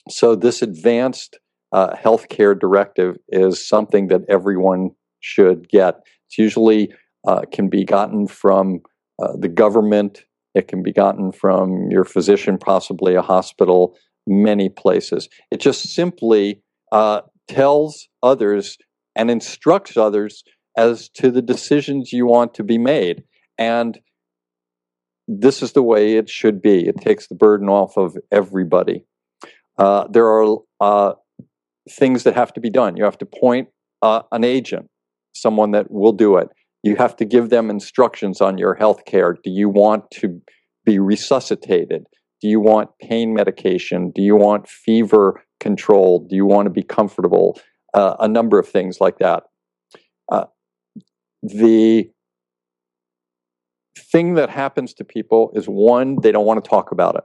[0.09, 1.39] So, this advanced
[1.73, 6.01] uh, healthcare directive is something that everyone should get.
[6.27, 6.93] It's usually
[7.29, 8.81] uh, can be gotten from
[9.21, 10.25] uh, the government.
[10.55, 13.97] It can be gotten from your physician, possibly a hospital,
[14.27, 15.29] many places.
[15.51, 18.77] It just simply uh, tells others
[19.17, 20.45] and instructs others
[20.77, 23.25] as to the decisions you want to be made.
[23.59, 23.99] And
[25.29, 26.87] this is the way it should be.
[26.87, 29.05] It takes the burden off of everybody.
[29.79, 31.13] Uh, there are uh,
[31.91, 32.97] things that have to be done.
[32.97, 33.69] You have to point
[34.03, 34.89] uh, an agent,
[35.35, 36.49] someone that will do it.
[36.83, 39.37] You have to give them instructions on your health care.
[39.43, 40.41] Do you want to
[40.85, 42.05] be resuscitated?
[42.41, 44.11] Do you want pain medication?
[44.13, 46.27] Do you want fever control?
[46.29, 47.59] Do you want to be comfortable?
[47.95, 49.45] Uh, a number of things like that.
[50.31, 50.47] Uh,
[51.43, 52.11] the
[53.97, 57.25] thing that happens to people is one, they don't want to talk about it.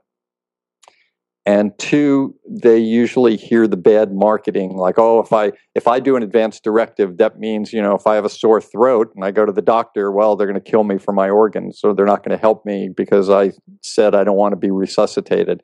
[1.47, 6.17] And two, they usually hear the bad marketing, like, oh, if I if I do
[6.17, 9.31] an advance directive, that means, you know, if I have a sore throat and I
[9.31, 12.05] go to the doctor, well, they're going to kill me for my organs, so they're
[12.05, 15.61] not going to help me because I said I don't want to be resuscitated.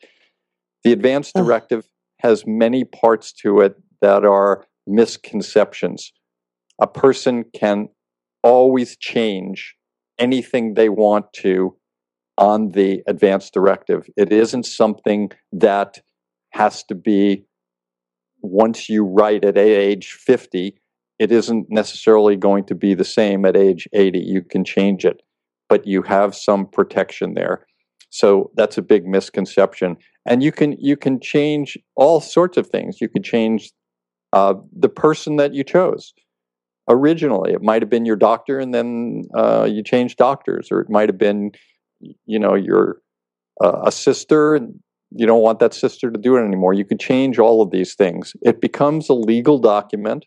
[0.85, 1.85] The advance directive
[2.19, 6.13] has many parts to it that are misconceptions.
[6.81, 7.89] A person can
[8.41, 9.75] always change
[10.17, 11.75] anything they want to
[12.37, 14.09] on the advance directive.
[14.17, 16.01] It isn't something that
[16.51, 17.45] has to be
[18.41, 20.75] once you write at age 50,
[21.17, 24.19] it isn't necessarily going to be the same at age 80.
[24.19, 25.21] You can change it,
[25.69, 27.65] but you have some protection there.
[28.09, 29.97] So that's a big misconception.
[30.25, 33.01] And you can you can change all sorts of things.
[33.01, 33.71] You could change
[34.33, 36.13] uh, the person that you chose
[36.89, 37.53] originally.
[37.53, 41.09] It might have been your doctor, and then uh, you changed doctors, or it might
[41.09, 41.51] have been,
[42.25, 42.97] you know, your
[43.63, 44.59] uh, a sister,
[45.11, 46.73] you don't want that sister to do it anymore.
[46.73, 48.33] You could change all of these things.
[48.41, 50.25] It becomes a legal document,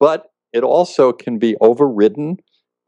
[0.00, 2.38] but it also can be overridden.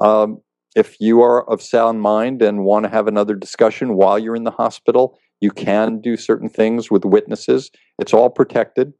[0.00, 0.38] Um,
[0.74, 4.44] if you are of sound mind and want to have another discussion while you're in
[4.44, 7.70] the hospital, you can do certain things with witnesses.
[7.98, 8.92] It's all protected.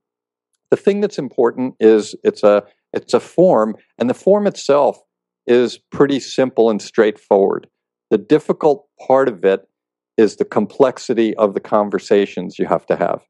[0.71, 4.99] The thing that's important is it's a it's a form, and the form itself
[5.47, 7.69] is pretty simple and straightforward.
[8.11, 9.69] The difficult part of it
[10.17, 13.23] is the complexity of the conversations you have to have.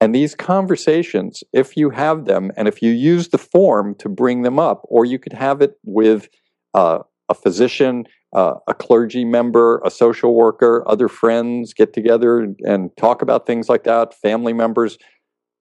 [0.00, 4.42] And these conversations, if you have them and if you use the form to bring
[4.42, 6.28] them up, or you could have it with
[6.74, 8.04] uh, a physician,
[8.34, 13.68] uh, a clergy member, a social worker, other friends get together and talk about things
[13.68, 14.98] like that, family members.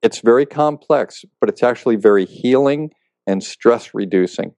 [0.02, 2.90] It's very complex, but it's actually very healing
[3.28, 4.54] and stress reducing.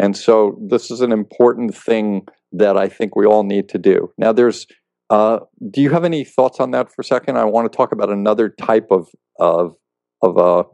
[0.00, 4.12] And so this is an important thing that I think we all need to do.
[4.18, 4.66] Now, there's,
[5.08, 5.40] uh,
[5.70, 7.36] do you have any thoughts on that for a second?
[7.36, 9.74] I want to talk about another type of of
[10.22, 10.64] of a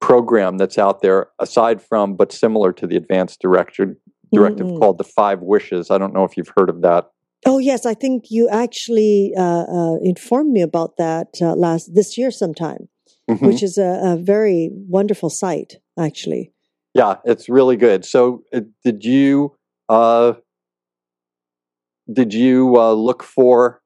[0.00, 3.96] program that's out there, aside from but similar to the advanced director
[4.32, 4.78] directive mm-hmm.
[4.78, 5.90] called the Five Wishes.
[5.90, 7.06] I don't know if you've heard of that.
[7.46, 12.18] Oh yes, I think you actually uh, uh, informed me about that uh, last this
[12.18, 12.88] year sometime,
[13.30, 13.46] mm-hmm.
[13.46, 16.52] which is a, a very wonderful site actually.
[16.94, 18.04] Yeah, it's really good.
[18.04, 19.56] So, uh, did you
[19.88, 20.34] uh,
[22.12, 23.80] did you uh, look for?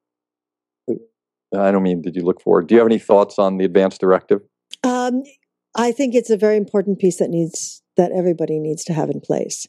[0.89, 2.63] I don't mean did you look for.
[2.63, 4.41] Do you have any thoughts on the advanced directive?
[4.83, 5.23] Um,
[5.77, 9.21] I think it's a very important piece that needs that everybody needs to have in
[9.21, 9.67] place,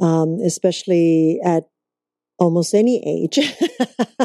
[0.00, 1.64] um, especially at
[2.38, 3.38] almost any age.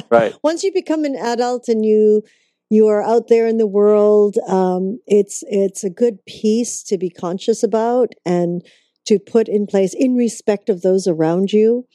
[0.09, 0.33] right.
[0.43, 2.23] Once you become an adult and you
[2.71, 4.37] you are out there in the world.
[4.47, 8.65] Um, it's it's a good piece to be conscious about and
[9.07, 11.85] to put in place in respect of those around you.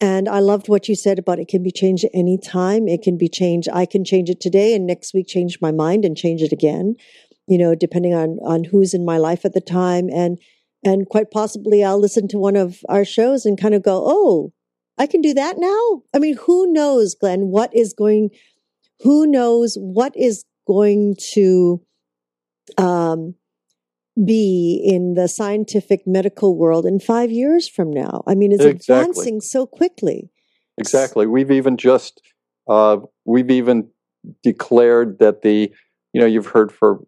[0.00, 2.86] And I loved what you said about it can be changed at any time.
[2.86, 3.68] It can be changed.
[3.72, 6.94] I can change it today and next week change my mind and change it again,
[7.48, 10.08] you know, depending on, on who's in my life at the time.
[10.08, 10.38] And,
[10.84, 14.52] and quite possibly I'll listen to one of our shows and kind of go, Oh,
[14.98, 16.02] I can do that now.
[16.14, 18.30] I mean, who knows, Glenn, what is going,
[19.00, 21.80] who knows what is going to
[22.76, 23.34] um,
[24.24, 28.22] be in the scientific medical world in five years from now?
[28.26, 29.10] I mean, it's exactly.
[29.10, 30.30] advancing so quickly.
[30.78, 31.26] Exactly.
[31.26, 32.22] We've even just
[32.68, 33.88] uh, we've even
[34.42, 35.72] declared that the
[36.12, 37.00] you know you've heard for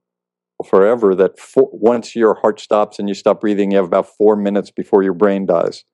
[0.66, 4.36] forever that for, once your heart stops and you stop breathing, you have about four
[4.36, 5.84] minutes before your brain dies.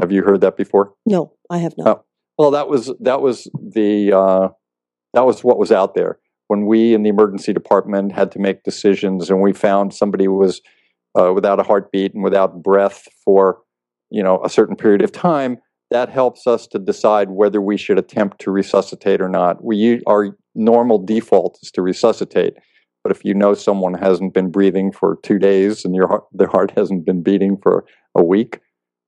[0.00, 0.94] Have you heard that before?
[1.06, 1.86] No, I have not.
[1.86, 2.04] Oh,
[2.38, 4.48] well, that was that was the uh,
[5.12, 6.18] that was what was out there
[6.48, 10.60] when we in the emergency department had to make decisions and we found somebody was
[11.18, 13.60] uh, without a heartbeat and without breath for
[14.10, 15.58] you know a certain period of time
[15.90, 19.62] that helps us to decide whether we should attempt to resuscitate or not.
[19.62, 22.54] We our normal default is to resuscitate
[23.02, 26.48] but if you know someone hasn't been breathing for two days and your heart, their
[26.48, 27.84] heart hasn't been beating for
[28.14, 28.60] a week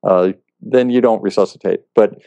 [0.03, 1.81] uh, then you don't resuscitate.
[1.95, 2.21] But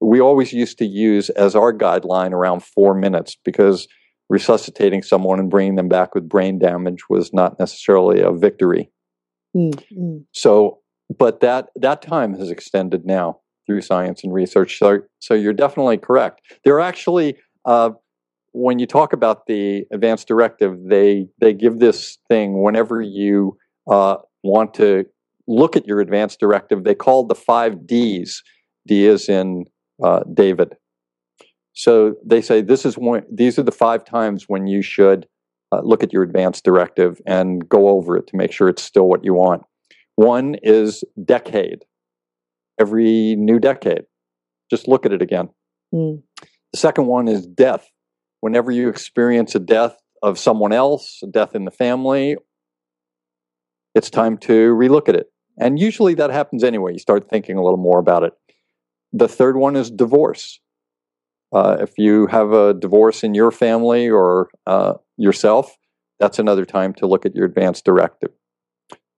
[0.00, 3.88] we always used to use as our guideline around four minutes because
[4.28, 8.90] resuscitating someone and bringing them back with brain damage was not necessarily a victory.
[9.56, 10.18] Mm-hmm.
[10.32, 10.80] So,
[11.16, 14.78] but that that time has extended now through science and research.
[14.78, 16.40] So, so you're definitely correct.
[16.64, 17.90] There are actually, uh,
[18.52, 23.56] when you talk about the advanced directive, they they give this thing whenever you
[23.90, 25.04] uh, want to
[25.46, 26.84] look at your advanced directive.
[26.84, 28.42] They call the five Ds.
[28.86, 29.64] D is in
[30.02, 30.76] uh, David.
[31.76, 33.24] So they say this is one.
[33.30, 35.28] These are the five times when you should
[35.70, 39.06] uh, look at your advanced directive and go over it to make sure it's still
[39.06, 39.62] what you want.
[40.14, 41.84] One is decade.
[42.80, 44.04] Every new decade,
[44.70, 45.50] just look at it again.
[45.94, 46.22] Mm.
[46.72, 47.90] The second one is death.
[48.40, 52.36] Whenever you experience a death of someone else, a death in the family,
[53.94, 55.26] it's time to relook at it.
[55.58, 56.92] And usually that happens anyway.
[56.92, 58.32] You start thinking a little more about it.
[59.12, 60.60] The third one is divorce.
[61.54, 65.76] Uh, if you have a divorce in your family or uh, yourself,
[66.18, 68.30] that's another time to look at your advanced directive.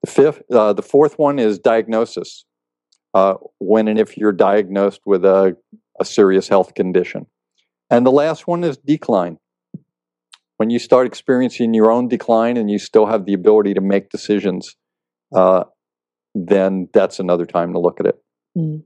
[0.05, 2.45] The fifth, uh, the fourth one is diagnosis.
[3.15, 5.57] Uh, when and if you're diagnosed with a,
[5.99, 7.27] a serious health condition,
[7.91, 9.39] and the last one is decline.
[10.59, 14.11] When you start experiencing your own decline and you still have the ability to make
[14.11, 14.77] decisions,
[15.35, 15.65] uh,
[16.35, 18.23] then that's another time to look at it.
[18.57, 18.83] Mm.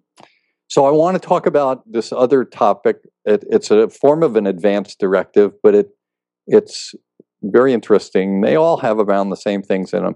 [0.72, 2.96] So I want to talk about this other topic.
[3.26, 5.90] It, it's a form of an advanced directive, but it
[6.46, 6.94] it's
[7.42, 8.40] very interesting.
[8.40, 10.14] They all have around the same things in them,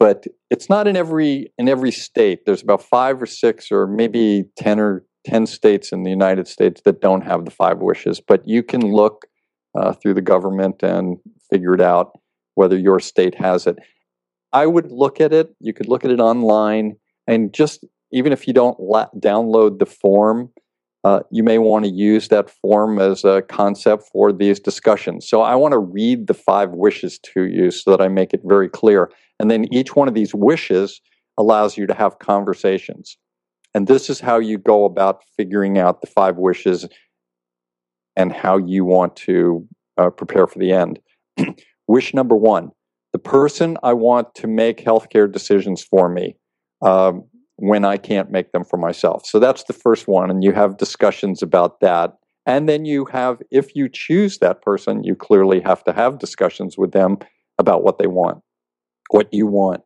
[0.00, 2.46] but it's not in every in every state.
[2.46, 6.80] There's about five or six, or maybe ten or ten states in the United States
[6.84, 8.20] that don't have the five wishes.
[8.20, 9.26] But you can look
[9.78, 11.18] uh, through the government and
[11.48, 12.18] figure it out
[12.56, 13.76] whether your state has it.
[14.52, 15.54] I would look at it.
[15.60, 16.96] You could look at it online,
[17.28, 20.50] and just even if you don't la- download the form,
[21.04, 25.28] uh, you may want to use that form as a concept for these discussions.
[25.28, 28.40] So I want to read the five wishes to you so that I make it
[28.44, 29.10] very clear.
[29.38, 31.00] And then each one of these wishes
[31.38, 33.18] allows you to have conversations.
[33.74, 36.88] And this is how you go about figuring out the five wishes
[38.16, 39.66] and how you want to
[39.98, 40.98] uh, prepare for the end.
[41.86, 42.70] Wish number one
[43.12, 46.36] the person I want to make healthcare decisions for me
[46.82, 47.24] um,
[47.56, 49.26] when I can't make them for myself.
[49.26, 50.30] So that's the first one.
[50.30, 52.16] And you have discussions about that.
[52.44, 56.78] And then you have, if you choose that person, you clearly have to have discussions
[56.78, 57.18] with them
[57.58, 58.42] about what they want,
[59.10, 59.82] what you want.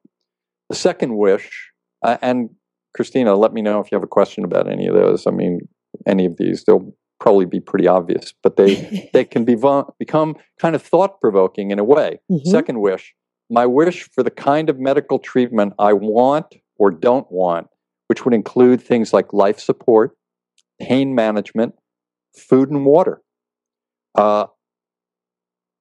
[0.69, 1.71] The second wish,
[2.05, 2.51] uh, and
[2.95, 5.27] Christina, let me know if you have a question about any of those.
[5.27, 5.61] I mean,
[6.07, 9.57] any of these, they'll probably be pretty obvious, but they they can be
[9.99, 12.21] become kind of thought provoking in a way.
[12.31, 12.49] Mm-hmm.
[12.51, 13.15] Second wish,
[13.49, 17.69] my wish for the kind of medical treatment I want or don't want,
[18.09, 20.17] which would include things like life support,
[20.81, 21.75] pain management,
[22.37, 23.21] food and water,
[24.17, 24.47] uh,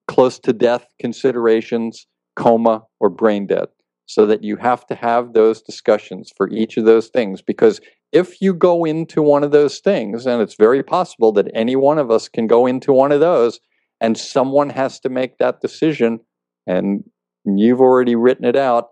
[0.07, 3.69] close to death considerations, coma, or brain dead.
[4.07, 7.79] So that you have to have those discussions for each of those things because
[8.11, 11.99] if you go into one of those things, and it's very possible that any one
[11.99, 13.59] of us can go into one of those,
[14.01, 16.21] and someone has to make that decision,
[16.65, 17.03] and
[17.45, 18.89] you've already written it out,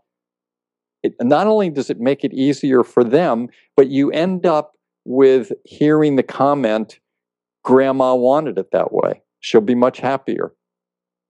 [1.08, 4.74] it, not only does it make it easier for them, but you end up
[5.05, 6.99] with hearing the comment,
[7.64, 9.22] Grandma wanted it that way.
[9.39, 10.53] She'll be much happier.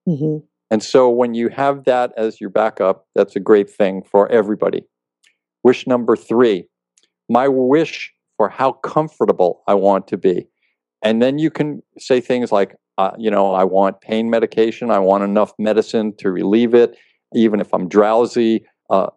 [0.07, 0.45] Mm-hmm.
[0.69, 4.84] And so when you have that as your backup, that's a great thing for everybody.
[5.63, 6.67] Wish number three
[7.30, 10.47] my wish for how comfortable I want to be.
[11.03, 14.91] And then you can say things like, uh, you know, I want pain medication.
[14.91, 16.97] I want enough medicine to relieve it.
[17.36, 19.07] Even if I'm drowsy, uh,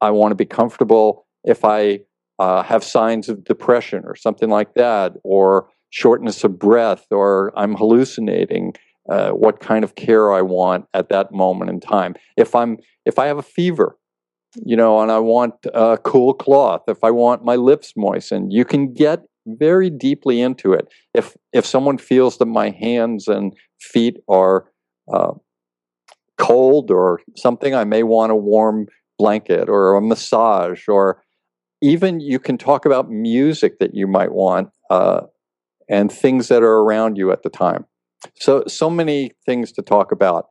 [0.00, 1.26] I want to be comfortable.
[1.44, 2.00] If I
[2.38, 7.74] uh, have signs of depression or something like that, or shortness of breath, or I'm
[7.74, 8.74] hallucinating,
[9.08, 12.14] uh, what kind of care I want at that moment in time.
[12.36, 13.98] If I'm if I have a fever,
[14.54, 18.64] you know, and I want a cool cloth, if I want my lips moistened, you
[18.64, 20.88] can get very deeply into it.
[21.14, 24.66] If if someone feels that my hands and feet are
[25.12, 25.32] uh,
[26.36, 28.86] cold or something, I may want a warm
[29.18, 31.22] blanket or a massage, or
[31.82, 35.22] even you can talk about music that you might want uh,
[35.88, 37.84] and things that are around you at the time.
[38.36, 40.48] So so many things to talk about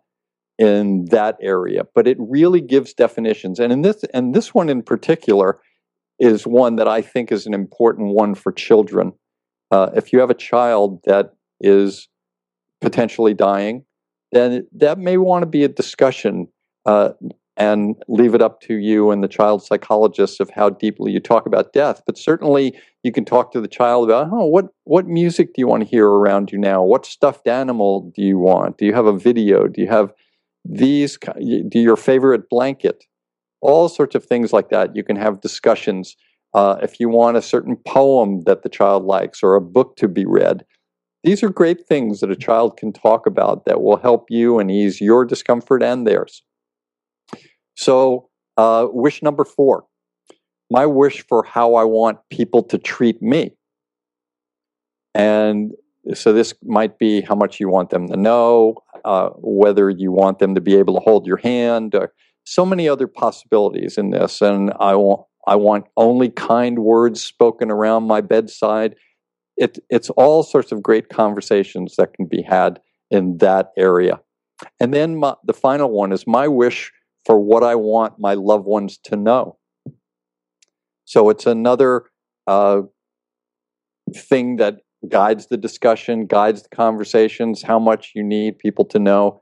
[0.57, 3.59] in that area, but it really gives definitions.
[3.59, 5.59] And in this, and this one in particular
[6.20, 9.13] is one that I think is an important one for children.
[9.70, 12.07] Uh, if you have a child that is
[12.82, 13.86] potentially dying,
[14.32, 16.47] then that may want to be a discussion
[16.86, 17.09] uh,
[17.58, 21.45] and leave it up to you and the child psychologists of how deeply you talk
[21.45, 22.01] about death.
[22.05, 25.68] But certainly, you can talk to the child about, oh, what what music do you
[25.68, 26.84] want to hear around you now?
[26.84, 28.78] What stuffed animal do you want?
[28.78, 29.68] Do you have a video?
[29.68, 30.14] Do you have
[30.70, 31.18] these
[31.70, 33.05] do your favorite blanket
[33.62, 36.16] all sorts of things like that you can have discussions
[36.53, 40.08] uh, if you want a certain poem that the child likes or a book to
[40.08, 40.66] be read
[41.24, 44.70] these are great things that a child can talk about that will help you and
[44.70, 46.43] ease your discomfort and theirs
[47.78, 49.86] so uh, wish number four
[50.69, 53.51] my wish for how i want people to treat me
[55.15, 55.73] and
[56.13, 60.39] so this might be how much you want them to know, uh, whether you want
[60.39, 61.95] them to be able to hold your hand.
[61.95, 62.07] Uh,
[62.45, 67.71] so many other possibilities in this, and I want I want only kind words spoken
[67.71, 68.95] around my bedside.
[69.55, 74.19] It, it's all sorts of great conversations that can be had in that area.
[74.80, 76.91] And then my, the final one is my wish
[77.28, 79.57] for what I want my loved ones to know.
[81.03, 82.05] So it's another
[82.47, 82.84] uh,
[84.15, 89.41] thing that guides the discussion, guides the conversations, how much you need people to know.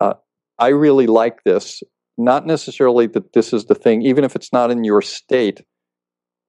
[0.00, 0.14] Uh,
[0.58, 1.82] I really like this.
[2.16, 5.62] Not necessarily that this is the thing, even if it's not in your state,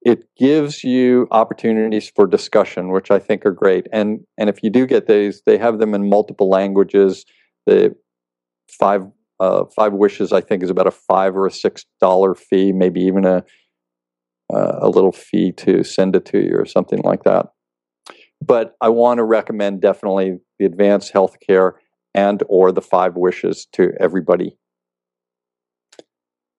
[0.02, 3.86] it gives you opportunities for discussion, which I think are great.
[3.92, 7.24] And and if you do get these, they have them in multiple languages.
[7.66, 7.94] The
[8.68, 9.06] five
[9.42, 13.00] uh, five wishes, I think, is about a five or a six dollar fee, maybe
[13.00, 13.44] even a
[14.52, 17.46] uh, a little fee to send it to you or something like that
[18.44, 21.72] but I want to recommend definitely the advanced healthcare
[22.14, 24.58] and or the five wishes to everybody.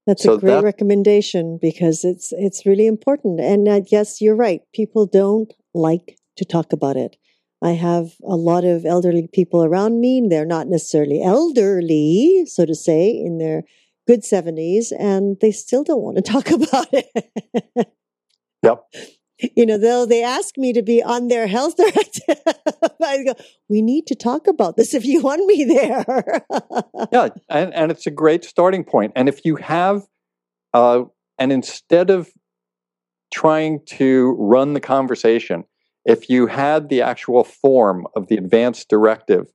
[0.08, 3.40] That's so a great that, recommendation because it's it's really important.
[3.40, 4.62] And uh, yes, you're right.
[4.74, 7.16] People don't like to talk about it.
[7.64, 10.22] I have a lot of elderly people around me.
[10.28, 13.64] They're not necessarily elderly, so to say, in their
[14.06, 17.94] good 70s, and they still don't want to talk about it.
[18.64, 18.84] Yep.
[19.56, 22.38] You know, though they ask me to be on their health directive,
[23.02, 23.34] I go,
[23.70, 26.46] we need to talk about this if you want me there.
[27.12, 29.14] yeah, and, and it's a great starting point.
[29.16, 30.04] And if you have,
[30.74, 31.04] uh,
[31.38, 32.30] and instead of
[33.34, 35.66] trying to run the conversation,
[36.06, 39.48] if you had the actual form of the advance directive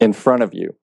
[0.00, 0.74] in front of you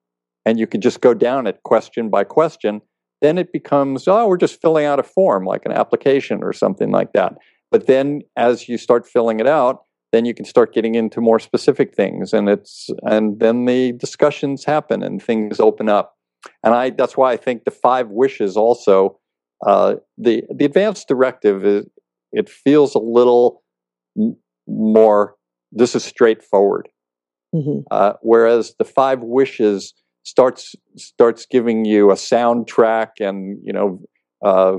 [0.44, 2.80] and you could just go down it question by question,
[3.20, 6.90] then it becomes, oh, we're just filling out a form like an application or something
[6.90, 7.34] like that.
[7.70, 9.82] But then as you start filling it out,
[10.12, 14.64] then you can start getting into more specific things and it's and then the discussions
[14.64, 16.16] happen and things open up.
[16.64, 19.18] And I that's why I think the five wishes also
[19.66, 21.86] uh, the the advanced directive is
[22.32, 23.62] it feels a little
[24.68, 25.34] more
[25.72, 26.88] this is straightforward.
[27.54, 27.80] Mm-hmm.
[27.90, 29.94] Uh, whereas the five wishes
[30.24, 34.00] starts starts giving you a soundtrack and you know
[34.44, 34.76] uh,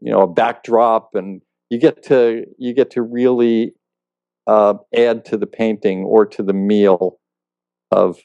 [0.00, 3.72] you know a backdrop and you get to you get to really
[4.46, 7.18] uh, add to the painting or to the meal
[7.90, 8.18] of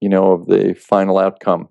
[0.00, 1.68] you know of the final outcome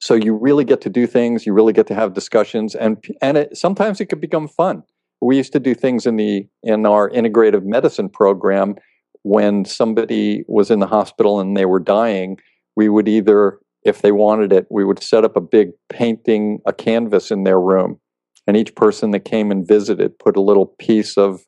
[0.00, 3.36] so you really get to do things you really get to have discussions and and
[3.36, 4.84] it, sometimes it could become fun
[5.20, 8.74] we used to do things in the in our integrative medicine program
[9.22, 12.38] when somebody was in the hospital and they were dying
[12.78, 16.72] we would either if they wanted it we would set up a big painting a
[16.72, 17.98] canvas in their room.
[18.46, 21.40] And each person that came and visited put a little piece of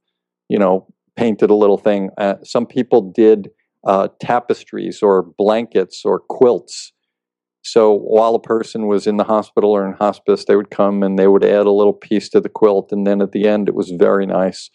[0.48, 2.10] you know painted a little thing.
[2.18, 3.50] Uh, some people did
[3.86, 6.92] uh, tapestries or blankets or quilts
[7.62, 11.18] so while a person was in the hospital or in hospice, they would come and
[11.18, 12.90] they would add a little piece to the quilt.
[12.90, 14.70] And then at the end, it was very nice.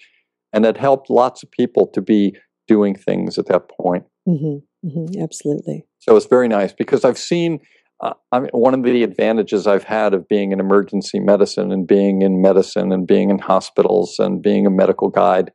[0.54, 2.36] And it helped lots of people to be
[2.68, 4.06] doing things at that point.
[4.28, 5.86] Mm-hmm, mm-hmm, absolutely.
[6.00, 7.60] So it's very nice because I've seen
[8.02, 11.88] uh, I mean, one of the advantages I've had of being in emergency medicine and
[11.88, 15.52] being in medicine and being in hospitals and being a medical guide.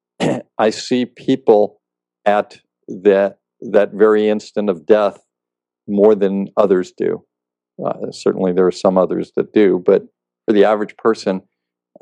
[0.58, 1.80] I see people
[2.24, 5.18] at that that very instant of death
[5.88, 7.24] more than others do.
[7.84, 10.02] Uh, certainly, there are some others that do, but
[10.46, 11.42] for the average person,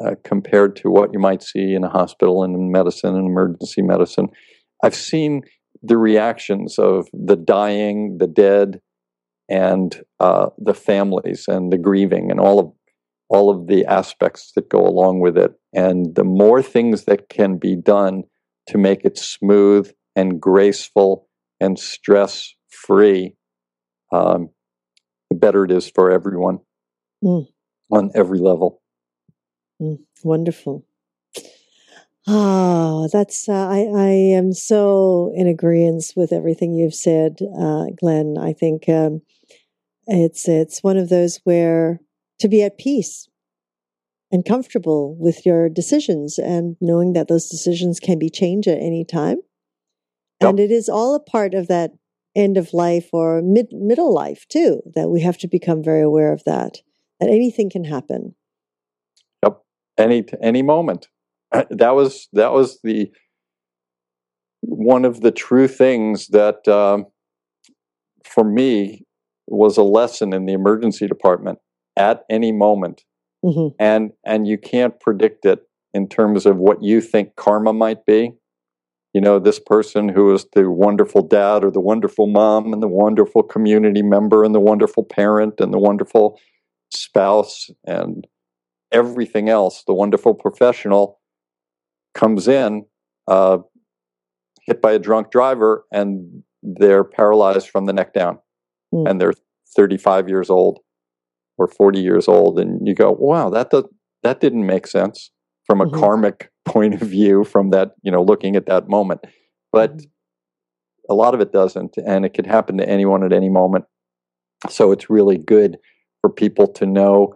[0.05, 3.83] uh, compared to what you might see in a hospital and in medicine and emergency
[3.83, 4.29] medicine,
[4.83, 5.43] I've seen
[5.83, 8.81] the reactions of the dying, the dead,
[9.49, 12.73] and uh, the families and the grieving and all of
[13.29, 15.53] all of the aspects that go along with it.
[15.73, 18.25] And the more things that can be done
[18.69, 21.29] to make it smooth and graceful
[21.61, 23.37] and stress free,
[24.13, 24.51] um,
[25.31, 26.61] the better it is for everyone
[27.23, 27.47] mm.
[27.91, 28.83] on every level.
[29.81, 30.85] Mm, wonderful.
[32.27, 33.89] Ah, that's uh, I.
[33.95, 38.37] I am so in agreement with everything you've said, uh, Glenn.
[38.39, 39.23] I think um,
[40.07, 41.99] it's it's one of those where
[42.39, 43.29] to be at peace
[44.31, 49.05] and comfortable with your decisions, and knowing that those decisions can be changed at any
[49.05, 49.39] time,
[50.41, 50.51] yep.
[50.51, 51.93] and it is all a part of that
[52.37, 56.33] end of life or mid middle life too that we have to become very aware
[56.33, 56.79] of that
[57.19, 58.35] that anything can happen.
[59.45, 59.63] Yep.
[59.99, 61.09] Any any moment.
[61.71, 63.11] That was that was the
[64.61, 67.07] one of the true things that um,
[68.25, 69.05] for me
[69.49, 71.59] was a lesson in the emergency department
[71.97, 73.03] at any moment.
[73.43, 73.75] Mm-hmm.
[73.79, 75.61] and and you can't predict it
[75.95, 78.35] in terms of what you think karma might be
[79.13, 82.89] you know, this person who is the wonderful dad or the wonderful mom and the
[82.89, 86.39] wonderful community member and the wonderful parent and the wonderful
[86.93, 88.27] spouse and
[88.93, 91.21] everything else, the wonderful professional
[92.15, 92.85] comes in,
[93.29, 93.59] uh,
[94.63, 98.39] hit by a drunk driver, and they're paralyzed from the neck down.
[98.95, 99.11] Mm.
[99.11, 99.35] And they're
[99.77, 100.81] 35 years old
[101.59, 102.59] or 40 years old.
[102.59, 103.85] And you go, wow, that, does,
[104.23, 105.31] that didn't make sense
[105.67, 105.99] from a mm-hmm.
[105.99, 109.21] karmic point of view from that, you know, looking at that moment.
[109.73, 111.13] But mm-hmm.
[111.13, 113.85] a lot of it doesn't, and it could happen to anyone at any moment.
[114.69, 115.79] So it's really good
[116.21, 117.35] for people to know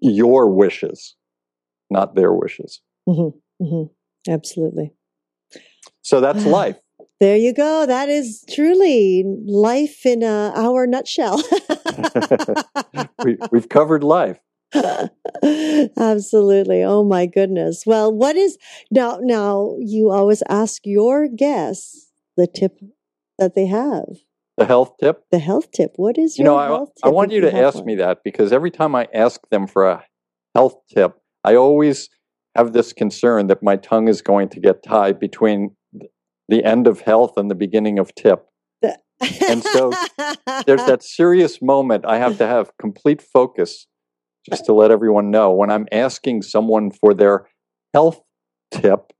[0.00, 1.16] your wishes,
[1.90, 2.80] not their wishes.
[3.08, 3.64] Mm-hmm.
[3.64, 4.32] Mm-hmm.
[4.32, 4.92] Absolutely.
[6.02, 6.76] So that's life.
[7.18, 7.84] There you go.
[7.84, 11.42] That is truly life in a, our nutshell.
[13.24, 14.38] we, we've covered life.
[15.96, 16.82] Absolutely.
[16.82, 17.84] Oh my goodness.
[17.86, 18.58] Well, what is
[18.90, 22.78] now now you always ask your guests the tip
[23.38, 24.06] that they have.
[24.56, 25.24] The health tip?
[25.30, 25.94] The health tip.
[25.96, 27.86] What is you your know, health I, I want you to ask one?
[27.86, 30.04] me that because every time I ask them for a
[30.54, 32.08] health tip, I always
[32.56, 35.76] have this concern that my tongue is going to get tied between
[36.48, 38.46] the end of health and the beginning of tip.
[39.48, 39.92] And so
[40.66, 42.04] there's that serious moment.
[42.06, 43.86] I have to have complete focus
[44.48, 47.46] just to let everyone know when I'm asking someone for their
[47.92, 48.20] health
[48.70, 49.12] tip,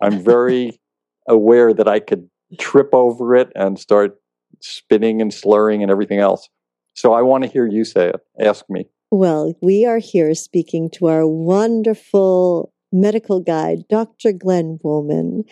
[0.00, 0.80] I'm very
[1.28, 4.16] aware that I could trip over it and start
[4.60, 6.48] spinning and slurring and everything else.
[6.94, 8.20] So I want to hear you say it.
[8.38, 8.88] Ask me.
[9.10, 14.32] Well, we are here speaking to our wonderful medical guide, Dr.
[14.32, 15.44] Glenn Woolman,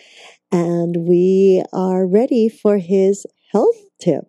[0.51, 4.25] and we are ready for his health tip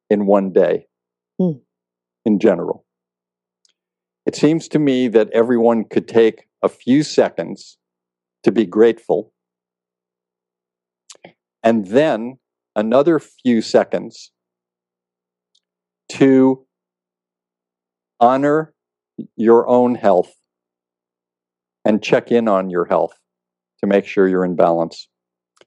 [0.08, 0.86] in one day
[1.38, 1.52] Hmm.
[2.24, 2.84] In general.
[4.26, 7.78] It seems to me that everyone could take a few seconds
[8.44, 9.32] to be grateful
[11.62, 12.38] and then
[12.74, 14.32] another few seconds
[16.10, 16.66] to
[18.20, 18.74] honor
[19.36, 20.34] your own health
[21.84, 23.14] and check in on your health
[23.80, 25.08] to make sure you're in balance.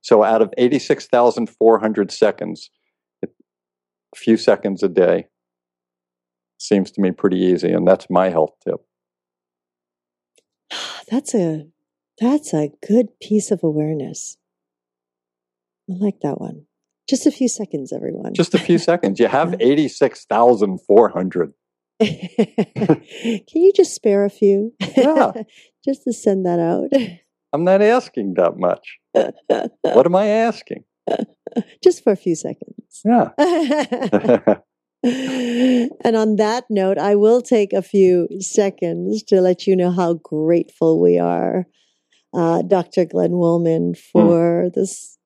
[0.01, 2.69] So, out of 86,400 seconds,
[3.23, 3.27] a
[4.15, 5.27] few seconds a day
[6.57, 8.85] seems to me pretty easy, and that's my health tip.
[11.09, 11.67] that's a
[12.19, 14.37] that's a good piece of awareness.
[15.89, 16.65] I like that one.
[17.07, 18.33] Just a few seconds, everyone.
[18.33, 19.19] Just a few seconds.
[19.19, 21.53] You have 86,400.
[22.01, 24.73] Can you just spare a few?
[24.97, 25.31] Yeah.
[25.85, 26.89] just to send that out.
[27.53, 28.97] I'm not asking that much.
[29.13, 30.83] What am I asking?
[31.83, 33.01] just for a few seconds.
[33.05, 34.55] Yeah.
[35.05, 40.15] And on that note, I will take a few seconds to let you know how
[40.15, 41.65] grateful we are,
[42.33, 43.05] uh, Dr.
[43.05, 45.19] Glenn Woolman, for this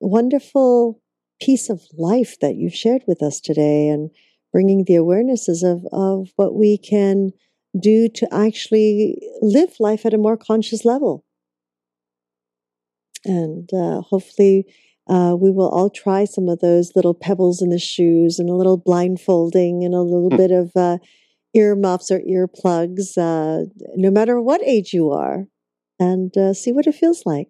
[0.00, 1.00] wonderful
[1.40, 4.10] piece of life that you've shared with us today and
[4.52, 7.32] bringing the awarenesses of, of what we can
[7.78, 11.24] do to actually live life at a more conscious level.
[13.24, 14.66] And uh, hopefully,
[15.08, 18.54] uh, we will all try some of those little pebbles in the shoes and a
[18.54, 20.36] little blindfolding and a little Hmm.
[20.36, 20.98] bit of uh,
[21.54, 25.46] earmuffs or earplugs, uh, no matter what age you are,
[25.98, 27.48] and uh, see what it feels like.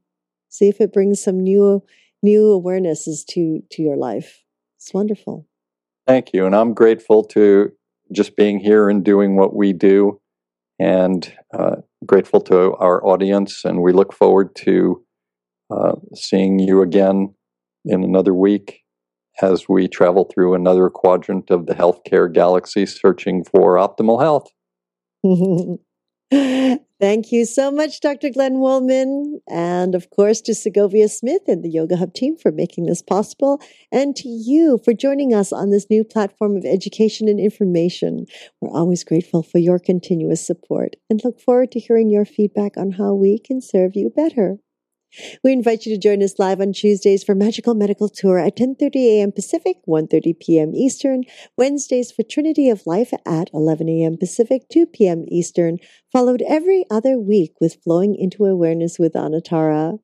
[0.48, 1.82] See if it brings some new
[2.22, 4.42] new awarenesses to to your life.
[4.78, 5.46] It's wonderful.
[6.06, 6.46] Thank you.
[6.46, 7.72] And I'm grateful to
[8.12, 10.20] just being here and doing what we do,
[10.78, 13.64] and uh, grateful to our audience.
[13.64, 15.04] And we look forward to
[15.70, 17.34] uh, seeing you again
[17.86, 18.82] in another week
[19.42, 24.50] as we travel through another quadrant of the healthcare galaxy searching for optimal health.
[26.98, 28.30] Thank you so much, Dr.
[28.30, 29.40] Glenn Woolman.
[29.48, 33.60] And of course, to Segovia Smith and the Yoga Hub team for making this possible.
[33.92, 38.24] And to you for joining us on this new platform of education and information.
[38.60, 42.92] We're always grateful for your continuous support and look forward to hearing your feedback on
[42.92, 44.56] how we can serve you better.
[45.42, 48.96] We invite you to join us live on Tuesdays for Magical Medical Tour at 10:30
[48.96, 49.32] a.m.
[49.32, 50.74] Pacific, 1:30 p.m.
[50.74, 51.24] Eastern,
[51.56, 54.16] Wednesdays for Trinity of Life at 11 a.m.
[54.18, 55.24] Pacific, 2 p.m.
[55.28, 55.78] Eastern,
[56.12, 59.98] followed every other week with Flowing into Awareness with Anatara.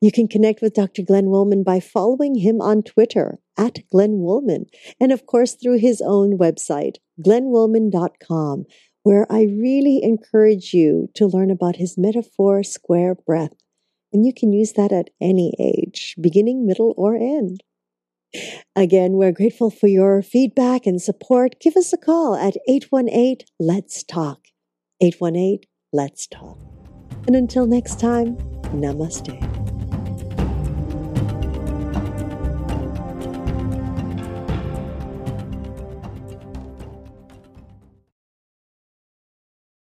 [0.00, 1.02] You can connect with Dr.
[1.02, 4.66] Glenn Woolman by following him on Twitter at Glenn Woolman,
[5.00, 8.64] and of course through his own website, glennwoolman.com,
[9.04, 13.52] where I really encourage you to learn about his metaphor square breath.
[14.12, 17.62] And you can use that at any age, beginning, middle, or end.
[18.76, 21.56] Again, we're grateful for your feedback and support.
[21.60, 24.40] Give us a call at 818 Let's Talk.
[25.00, 25.60] 818
[25.92, 26.58] Let's Talk.
[27.26, 28.36] And until next time,
[28.72, 29.57] namaste.